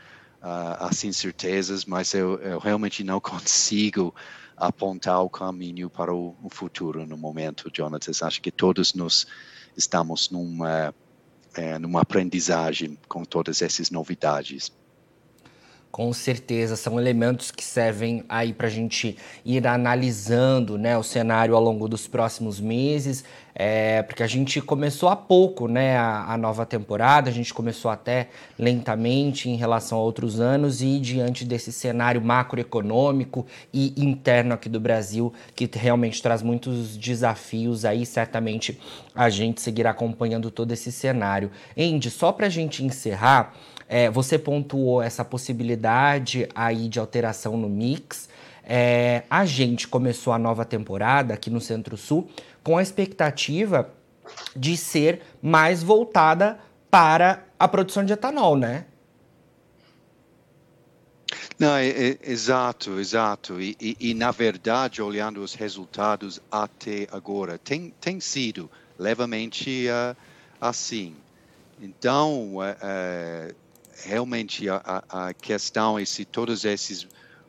uh, 0.43 0.85
as 0.85 1.03
incertezas, 1.05 1.85
mas 1.85 2.15
eu, 2.15 2.39
eu, 2.41 2.59
realmente 2.59 3.03
não 3.03 3.19
consigo 3.21 4.15
apontar 4.57 5.23
o 5.23 5.29
caminho 5.29 5.91
para 5.91 6.15
o, 6.15 6.35
o 6.43 6.49
futuro 6.49 7.07
no 7.07 7.17
momento, 7.17 7.71
Jonathan. 7.73 8.13
Acho 8.23 8.41
que 8.41 8.51
todos 8.51 8.95
nos 8.95 9.27
estamos 9.77 10.31
numa, 10.31 10.95
é, 11.55 11.79
numa 11.79 12.01
aprendizagem 12.01 12.99
com 13.09 13.25
todas 13.25 13.63
essas 13.63 13.91
novidades. 13.91 14.73
Com 15.91 16.13
certeza, 16.13 16.77
são 16.77 17.01
elementos 17.01 17.51
que 17.51 17.65
servem 17.65 18.23
aí 18.29 18.53
para 18.53 18.67
a 18.67 18.71
gente 18.71 19.17
ir 19.45 19.67
analisando 19.67 20.77
né, 20.77 20.99
o 20.99 21.03
cenário 21.03 21.57
ao 21.57 21.63
longo 21.63 21.89
dos 21.89 22.07
próximos 22.07 22.61
meses, 22.61 23.25
é, 23.55 24.03
porque 24.03 24.23
a 24.23 24.27
gente 24.27 24.61
começou 24.61 25.09
há 25.09 25.17
pouco 25.17 25.67
né, 25.67 25.97
a, 25.97 26.35
a, 26.35 26.37
nova 26.37 26.67
temporada, 26.67 27.31
a 27.31 27.33
gente 27.33 27.55
começou 27.55 27.91
até 27.91 28.29
lentamente 28.59 29.49
em 29.49 29.57
relação 29.57 29.97
a 29.97 30.03
outros 30.03 30.39
anos 30.39 30.83
e 30.83 31.01
diante 31.01 31.47
desse 31.47 31.73
cenário 31.73 32.21
macroeconômico 32.21 33.47
e 33.73 33.95
interno 33.97 34.53
aqui 34.53 34.69
do 34.69 34.79
Brasil, 34.79 35.33
que 35.55 35.67
realmente 35.73 36.21
traz 36.21 36.43
muitos 36.43 36.95
desafios 36.99 37.87
aí, 37.87 38.05
certamente 38.05 38.79
a 39.15 39.31
gente 39.31 39.63
seguirá 39.63 39.93
acompanhando 39.93 40.51
todo 40.51 40.73
esse 40.73 40.93
cenário. 40.93 41.51
Andy, 41.75 42.11
só 42.11 42.33
para 42.33 42.49
a 42.49 42.51
gente 42.51 42.85
encerrar. 42.85 43.55
É, 43.89 44.11
você 44.11 44.39
pontuou 44.39 45.01
essa 45.01 45.25
possibilidade 45.25 46.49
aí 46.55 46.89
de 46.89 46.99
alteração 46.99 47.57
no 47.57 47.69
mix. 47.69 48.29
É, 48.65 49.23
a 49.31 49.45
gente 49.45 49.87
começou 49.87 50.33
a 50.33 50.39
nova 50.39 50.65
temporada 50.65 51.35
aqui 51.35 51.51
no 51.51 51.61
Centro-Sul 51.61 52.29
com 52.65 52.77
a 52.77 52.83
expectativa 52.83 53.91
de 54.57 54.77
ser 54.77 55.23
mais 55.41 55.83
voltada 55.83 56.59
para 56.91 57.45
a 57.59 57.69
produção 57.69 58.05
de 58.05 58.13
etanol, 58.13 58.57
né? 58.57 58.87
Não, 61.59 61.75
é, 61.75 61.89
é, 61.89 62.19
exato, 62.23 62.99
exato. 62.99 63.61
E, 63.61 63.77
e, 63.81 63.97
e, 64.11 64.15
na 64.15 64.31
verdade, 64.31 65.01
olhando 65.01 65.41
os 65.43 65.55
resultados 65.55 66.41
até 66.51 67.09
agora, 67.11 67.57
tem, 67.57 67.95
tem 68.01 68.21
sido 68.21 68.71
levemente 68.99 69.87
uh, 69.89 70.17
assim. 70.61 71.15
Então, 71.81 72.57
uh, 72.57 72.61
uh, 72.61 73.55
realmente 74.05 74.69
a, 74.69 75.05
a, 75.09 75.35
questão 75.35 75.99
é 75.99 76.05
se 76.05 76.25
todas 76.25 76.65
essas 76.65 77.07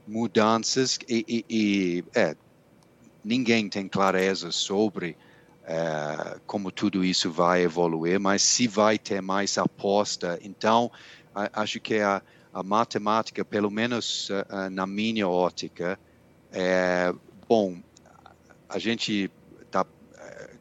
mudanças 0.07 0.97
e, 1.07 1.25
e, 1.27 1.45
e 1.49 2.03
é, 2.15 2.35
ninguém 3.23 3.67
tem 3.69 3.87
clareza 3.87 4.51
sobre 4.51 5.17
é, 5.65 6.39
como 6.45 6.71
tudo 6.71 7.03
isso 7.03 7.29
vai 7.29 7.63
evoluir, 7.63 8.19
mas 8.19 8.41
se 8.41 8.67
vai 8.67 8.97
ter 8.97 9.21
mais 9.21 9.57
aposta, 9.57 10.39
então 10.41 10.89
acho 11.53 11.79
que 11.79 11.99
a, 11.99 12.21
a, 12.53 12.63
matemática, 12.63 13.43
pelo 13.43 13.69
menos 13.69 14.29
uh, 14.29 14.69
na 14.71 14.87
minha 14.87 15.27
ótica, 15.27 15.99
é 16.51 17.13
bom. 17.47 17.77
A 18.69 18.79
gente 18.79 19.29
está 19.61 19.85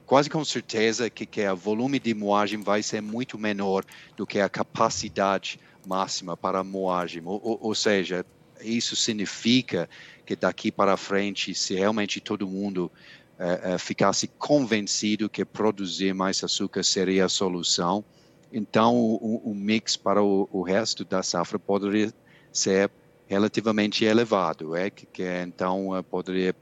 quase 0.04 0.28
com 0.28 0.44
certeza 0.44 1.08
que, 1.08 1.24
que 1.24 1.48
o 1.48 1.56
volume 1.56 1.98
de 1.98 2.12
moagem 2.12 2.60
vai 2.60 2.82
ser 2.82 3.00
muito 3.00 3.38
menor 3.38 3.84
do 4.16 4.26
que 4.26 4.40
a 4.40 4.48
capacidade 4.48 5.58
máxima 5.86 6.36
para 6.36 6.60
a 6.60 6.64
moagem. 6.64 7.22
Ou, 7.24 7.58
ou, 7.60 7.74
seja, 7.74 8.24
isso 8.60 8.96
significa 8.96 9.88
que 10.24 10.34
daqui 10.34 10.72
para 10.72 10.96
frente, 10.96 11.54
se 11.54 11.74
realmente 11.74 12.20
todo 12.20 12.48
mundo 12.48 12.90
uh, 13.38 13.74
uh, 13.74 13.78
ficasse 13.78 14.26
convencido 14.26 15.28
que 15.28 15.44
produzir 15.44 16.14
mais 16.14 16.42
açúcar 16.42 16.82
seria 16.82 17.26
a 17.26 17.28
solução, 17.28 18.04
então 18.52 18.96
o, 18.96 19.42
o 19.44 19.54
mix 19.54 19.96
para 19.96 20.22
o, 20.22 20.48
o, 20.52 20.62
resto 20.62 21.04
da 21.04 21.22
safra 21.22 21.58
poderia 21.58 22.12
ser 22.52 22.90
relativamente 23.26 24.04
elevado, 24.04 24.74
é 24.74 24.88
que, 24.88 25.04
que 25.06 25.24
então 25.42 25.90
uh, 25.90 26.02
poderia, 26.02 26.54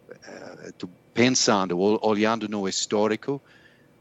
pensando, 1.13 1.79
olhando 1.79 2.49
no 2.49 2.69
histórico, 2.69 3.41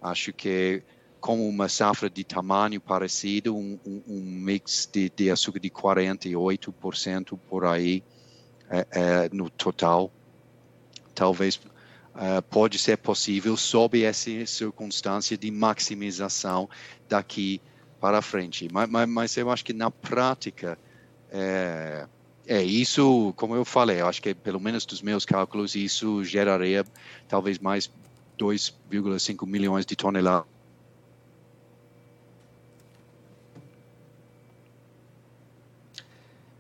acho 0.01 0.33
que 0.33 0.81
como 1.23 1.47
uma 1.47 1.69
safra 1.69 2.09
de 2.09 2.21
tamanho 2.21 2.81
parecido, 2.81 3.55
um, 3.55 3.79
um, 3.87 4.03
um 4.09 4.21
mix 4.21 4.89
de, 4.91 5.09
de, 5.09 5.31
açúcar 5.31 5.57
de 5.57 5.69
48% 5.69 7.39
por 7.47 7.63
aí 7.63 8.03
é, 8.69 8.85
é, 8.91 9.29
no 9.31 9.49
total. 9.49 10.11
Talvez 11.15 11.61
é, 12.17 12.41
pode 12.41 12.77
ser 12.77 12.97
possível 12.97 13.55
sob 13.55 14.03
essa 14.03 14.45
circunstância 14.45 15.37
de 15.37 15.49
maximização 15.49 16.69
daqui 17.07 17.61
para 18.01 18.21
frente. 18.21 18.67
Mas, 18.69 18.89
mas, 18.89 19.07
mas 19.07 19.37
eu 19.37 19.49
acho 19.49 19.63
que 19.63 19.71
na 19.71 19.89
prática 19.89 20.77
é, 21.31 22.05
é, 22.45 22.61
isso, 22.61 23.33
como 23.37 23.55
eu 23.55 23.63
falei, 23.63 24.01
eu 24.01 24.07
acho 24.07 24.21
que 24.21 24.33
pelo 24.33 24.59
menos 24.59 24.85
dos 24.85 25.01
meus 25.01 25.23
cálculos, 25.23 25.73
isso 25.73 26.21
geraria 26.25 26.83
talvez 27.29 27.59
mais 27.59 27.89
2,5 28.37 29.47
milhões 29.47 29.85
de 29.85 29.95
toneladas 29.95 30.52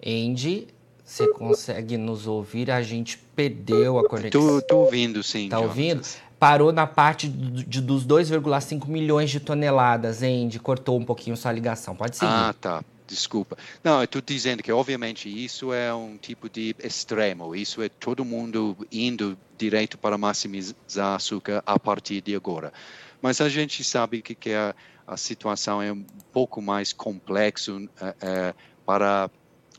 Andy, 0.05 0.67
você 1.03 1.27
consegue 1.33 1.97
nos 1.97 2.27
ouvir? 2.27 2.69
A 2.71 2.81
gente 2.81 3.17
perdeu 3.35 3.97
a 3.97 4.07
conexão. 4.07 4.59
Tô, 4.59 4.61
tô 4.61 4.77
ouvindo, 4.79 5.23
sim. 5.23 5.49
Tá 5.49 5.59
ouvindo? 5.59 6.01
parou 6.43 6.73
na 6.73 6.85
parte 6.85 7.29
de, 7.29 7.63
de 7.63 7.79
dos 7.79 8.05
2,5 8.05 8.85
milhões 8.89 9.31
de 9.31 9.39
toneladas, 9.39 10.21
Andy. 10.21 10.59
Cortou 10.59 10.99
um 10.99 11.05
pouquinho 11.05 11.37
sua 11.37 11.53
ligação. 11.53 11.95
Pode 11.95 12.17
seguir. 12.17 12.29
Ah, 12.29 12.53
tá. 12.59 12.83
Desculpa. 13.07 13.57
Não, 13.81 13.99
eu 13.99 14.03
estou 14.03 14.21
dizendo 14.21 14.61
que, 14.61 14.69
obviamente, 14.69 15.29
isso 15.29 15.71
é 15.71 15.93
um 15.93 16.17
tipo 16.17 16.49
de 16.49 16.75
extremo. 16.83 17.55
Isso 17.55 17.81
é 17.81 17.87
todo 17.87 18.25
mundo 18.25 18.75
indo 18.91 19.37
direito 19.57 19.97
para 19.97 20.17
maximizar 20.17 21.15
açúcar 21.15 21.63
a 21.65 21.79
partir 21.79 22.19
de 22.19 22.35
agora. 22.35 22.73
Mas 23.21 23.39
a 23.39 23.47
gente 23.47 23.81
sabe 23.81 24.21
que, 24.21 24.35
que 24.35 24.51
a, 24.51 24.75
a 25.07 25.15
situação 25.15 25.81
é 25.81 25.93
um 25.93 26.03
pouco 26.33 26.61
mais 26.61 26.91
complexa 26.91 27.71
é, 28.01 28.15
é, 28.21 28.53
para 28.85 29.29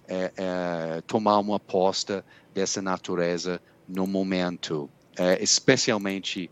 é, 0.08 1.00
tomar 1.06 1.38
uma 1.38 1.56
aposta 1.56 2.24
dessa 2.52 2.80
natureza 2.82 3.60
no 3.88 4.06
momento, 4.06 4.88
especialmente 5.40 6.50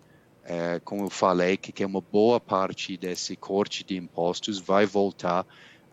como 0.85 1.05
eu 1.05 1.11
falei, 1.11 1.57
que, 1.57 1.71
que 1.73 1.85
uma 1.85 2.01
boa 2.01 2.41
parte 2.41 2.97
desse 2.97 3.37
corte 3.37 3.85
de 3.85 3.97
impostos 3.97 4.59
vai 4.59 4.85
voltar 4.85 5.47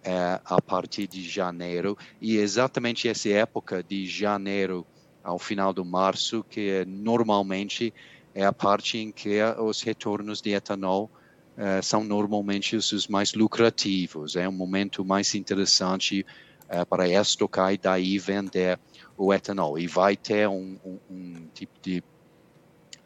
é, 0.04 0.40
a 0.46 0.62
partir 0.62 1.08
de 1.08 1.28
janeiro, 1.28 1.98
e 2.22 2.38
exatamente 2.38 3.08
essa 3.08 3.30
época 3.30 3.84
de 3.84 4.06
janeiro 4.06 4.86
ao 5.24 5.38
final 5.38 5.74
do 5.74 5.84
março, 5.84 6.44
que 6.50 6.70
é, 6.70 6.86
normalmente 6.86 7.94
é 8.34 8.46
a 8.46 8.54
parte 8.54 8.98
em 8.98 9.12
que 9.12 9.42
os 9.60 9.82
retornos 9.82 10.42
de 10.42 10.52
etanol 10.52 11.12
é, 11.58 11.82
são 11.82 12.04
normalmente 12.04 12.76
os 12.76 13.08
mais 13.08 13.34
lucrativos, 13.34 14.36
é 14.36 14.48
um 14.48 14.54
momento 14.54 15.04
mais 15.04 15.36
interessante 15.36 16.26
é, 16.70 16.86
para 16.86 17.08
estocar 17.08 17.74
e 17.74 17.78
daí 17.78 18.18
vender 18.20 18.80
o 19.18 19.34
etanol. 19.34 19.78
E 19.78 19.88
vai 19.88 20.16
ter 20.16 20.48
um, 20.48 20.78
um, 20.86 21.00
um 21.10 21.48
tipo 21.54 21.74
de 21.82 22.04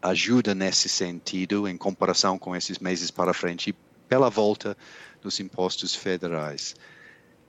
ajuda 0.01 0.53
nesse 0.53 0.89
sentido 0.89 1.67
em 1.67 1.77
comparação 1.77 2.37
com 2.37 2.55
esses 2.55 2.77
meses 2.79 3.09
para 3.09 3.33
frente 3.33 3.73
pela 4.07 4.29
volta 4.29 4.77
dos 5.21 5.39
impostos 5.39 5.95
federais. 5.95 6.75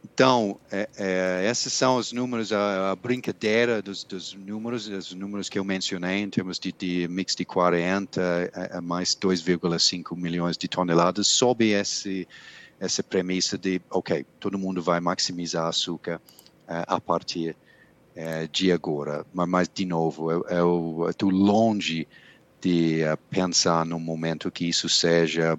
Então, 0.05 0.61
é, 0.71 0.89
é, 0.99 1.51
esses 1.51 1.73
são 1.73 1.97
os 1.97 2.13
números, 2.13 2.53
a, 2.53 2.93
a 2.93 2.97
brincadeira 2.97 3.81
dos, 3.81 4.05
dos, 4.05 4.35
números, 4.35 4.87
os 4.87 5.15
números 5.15 5.49
que 5.49 5.59
eu 5.59 5.65
mencionei 5.65 6.19
em 6.19 6.29
termos 6.29 6.59
de, 6.59 6.71
de 6.73 7.09
mix 7.09 7.35
de 7.35 7.45
40 7.45 8.21
a, 8.53 8.79
a 8.79 8.81
mais 8.83 9.17
2,5 9.17 10.15
milhões 10.15 10.59
de 10.59 10.69
toneladas, 10.69 11.27
sob 11.29 11.67
esse, 11.67 12.29
essa 12.85 13.03
premissa 13.03 13.57
de, 13.57 13.81
ok, 13.91 14.27
todo 14.39 14.59
mundo 14.59 14.83
vai 14.83 15.01
maximizar 15.01 15.67
açúcar 15.67 16.21
uh, 16.69 16.85
a 16.87 17.01
partir 17.01 17.57
uh, 18.17 18.49
de 18.49 18.71
agora. 18.71 19.25
Mas, 19.33 19.49
mas 19.49 19.71
de 19.73 19.85
novo, 19.85 20.31
eu, 20.31 21.07
estou 21.09 21.31
longe 21.31 22.07
de 22.61 23.03
uh, 23.05 23.17
pensar 23.31 23.85
no 23.87 23.99
momento 23.99 24.51
que 24.51 24.69
isso 24.69 24.89
seja 24.89 25.59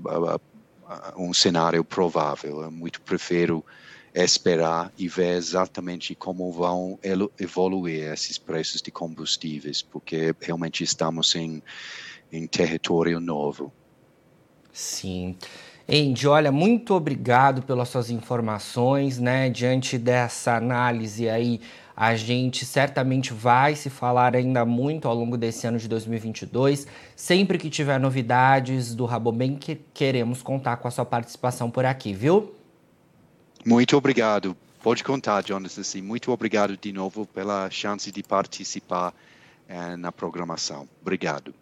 um 1.18 1.34
cenário 1.34 1.84
provável. 1.84 2.62
Eu 2.62 2.72
muito 2.72 3.02
prefiro 3.02 3.66
esperar 4.14 4.94
e 4.98 5.10
ver 5.10 5.36
exatamente 5.36 6.16
como 6.16 6.50
vão 6.52 6.98
evoluir 7.38 8.14
esses 8.14 8.38
preços 8.38 8.82
de 8.82 8.90
combustíveis, 8.90 9.82
porque 9.82 10.34
realmente 10.40 10.84
estamos 10.84 11.36
em, 11.36 11.62
em 12.32 12.48
território 12.48 13.20
novo. 13.20 13.74
Sim. 14.72 15.38
Andy, 15.88 16.28
olha, 16.28 16.52
muito 16.52 16.96
obrigado 16.96 17.62
pelas 17.62 17.90
suas 17.90 18.10
informações, 18.10 19.20
né? 19.20 19.50
Diante 19.52 20.00
dessa 20.00 20.56
análise 20.56 21.30
aí, 21.30 21.62
a 21.96 22.16
gente 22.16 22.66
certamente 22.66 23.32
vai 23.32 23.76
se 23.76 23.90
falar 23.90 24.36
ainda 24.36 24.66
muito 24.66 25.08
ao 25.08 25.14
longo 25.14 25.38
desse 25.38 25.68
ano 25.68 25.78
de 25.78 25.88
2022. 25.88 26.88
Sempre 27.16 27.60
que 27.60 27.70
tiver 27.70 28.00
novidades 28.00 28.96
do 28.96 29.06
Rabobank, 29.06 29.80
queremos 29.94 30.42
contar 30.42 30.78
com 30.78 30.88
a 30.88 30.92
sua 30.92 31.06
participação 31.06 31.70
por 31.70 31.86
aqui, 31.86 32.14
viu? 32.14 32.56
Muito 33.64 33.96
obrigado. 33.96 34.58
Pode 34.82 35.04
contar, 35.04 35.46
Jonas. 35.46 35.78
Assim, 35.78 36.02
muito 36.02 36.32
obrigado 36.32 36.76
de 36.76 36.92
novo 36.92 37.28
pela 37.28 37.70
chance 37.70 38.12
de 38.12 38.24
participar 38.24 39.14
eh, 39.70 39.96
na 39.96 40.12
programação. 40.12 40.88
Obrigado. 41.02 41.54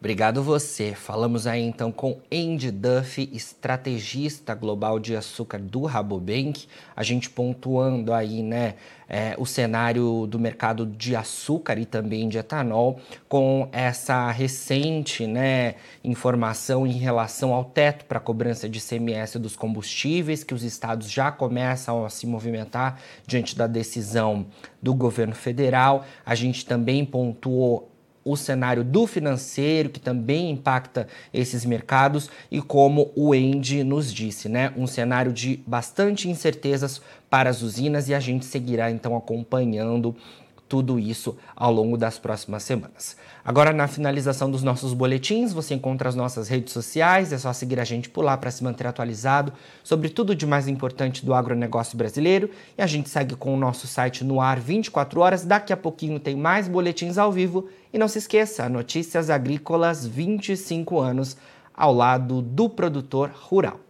Obrigado 0.00 0.42
você. 0.42 0.94
Falamos 0.94 1.46
aí 1.46 1.60
então 1.60 1.92
com 1.92 2.16
Andy 2.32 2.70
Duff, 2.70 3.28
estrategista 3.34 4.54
global 4.54 4.98
de 4.98 5.14
açúcar 5.14 5.58
do 5.58 5.84
Rabobank. 5.84 6.66
A 6.96 7.02
gente 7.02 7.28
pontuando 7.28 8.14
aí, 8.14 8.42
né, 8.42 8.76
é, 9.06 9.34
o 9.36 9.44
cenário 9.44 10.26
do 10.26 10.38
mercado 10.38 10.86
de 10.86 11.14
açúcar 11.14 11.78
e 11.78 11.84
também 11.84 12.30
de 12.30 12.38
etanol, 12.38 12.98
com 13.28 13.68
essa 13.72 14.30
recente, 14.30 15.26
né, 15.26 15.74
informação 16.02 16.86
em 16.86 16.96
relação 16.96 17.52
ao 17.52 17.66
teto 17.66 18.06
para 18.06 18.18
cobrança 18.18 18.70
de 18.70 18.80
CMS 18.80 19.36
dos 19.36 19.54
combustíveis, 19.54 20.42
que 20.42 20.54
os 20.54 20.62
estados 20.62 21.10
já 21.10 21.30
começam 21.30 22.06
a 22.06 22.08
se 22.08 22.26
movimentar 22.26 22.98
diante 23.26 23.54
da 23.54 23.66
decisão 23.66 24.46
do 24.80 24.94
governo 24.94 25.34
federal. 25.34 26.06
A 26.24 26.34
gente 26.34 26.64
também 26.64 27.04
pontuou 27.04 27.89
o 28.24 28.36
cenário 28.36 28.84
do 28.84 29.06
financeiro, 29.06 29.88
que 29.88 30.00
também 30.00 30.50
impacta 30.50 31.06
esses 31.32 31.64
mercados, 31.64 32.30
e 32.50 32.60
como 32.60 33.10
o 33.14 33.32
Andy 33.32 33.82
nos 33.82 34.12
disse, 34.12 34.48
né? 34.48 34.72
Um 34.76 34.86
cenário 34.86 35.32
de 35.32 35.62
bastante 35.66 36.28
incertezas 36.28 37.00
para 37.30 37.48
as 37.48 37.62
usinas 37.62 38.08
e 38.08 38.14
a 38.14 38.20
gente 38.20 38.44
seguirá 38.44 38.90
então 38.90 39.16
acompanhando 39.16 40.14
tudo 40.70 41.00
isso 41.00 41.36
ao 41.56 41.72
longo 41.72 41.98
das 41.98 42.16
próximas 42.16 42.62
semanas. 42.62 43.16
Agora, 43.44 43.72
na 43.72 43.88
finalização 43.88 44.48
dos 44.48 44.62
nossos 44.62 44.94
boletins, 44.94 45.52
você 45.52 45.74
encontra 45.74 46.08
as 46.08 46.14
nossas 46.14 46.46
redes 46.46 46.72
sociais, 46.72 47.32
é 47.32 47.38
só 47.38 47.52
seguir 47.52 47.80
a 47.80 47.84
gente 47.84 48.08
por 48.08 48.24
lá 48.24 48.36
para 48.36 48.52
se 48.52 48.62
manter 48.62 48.86
atualizado 48.86 49.52
sobre 49.82 50.08
tudo 50.08 50.32
de 50.32 50.46
mais 50.46 50.68
importante 50.68 51.26
do 51.26 51.34
agronegócio 51.34 51.98
brasileiro. 51.98 52.48
E 52.78 52.82
a 52.82 52.86
gente 52.86 53.10
segue 53.10 53.34
com 53.34 53.52
o 53.52 53.58
nosso 53.58 53.88
site 53.88 54.22
no 54.22 54.40
ar 54.40 54.60
24 54.60 55.20
horas. 55.20 55.44
Daqui 55.44 55.72
a 55.72 55.76
pouquinho 55.76 56.20
tem 56.20 56.36
mais 56.36 56.68
boletins 56.68 57.18
ao 57.18 57.32
vivo. 57.32 57.68
E 57.92 57.98
não 57.98 58.06
se 58.06 58.18
esqueça, 58.18 58.68
Notícias 58.68 59.28
Agrícolas 59.28 60.06
25 60.06 61.00
anos 61.00 61.36
ao 61.74 61.92
lado 61.92 62.40
do 62.40 62.68
produtor 62.68 63.32
rural. 63.34 63.89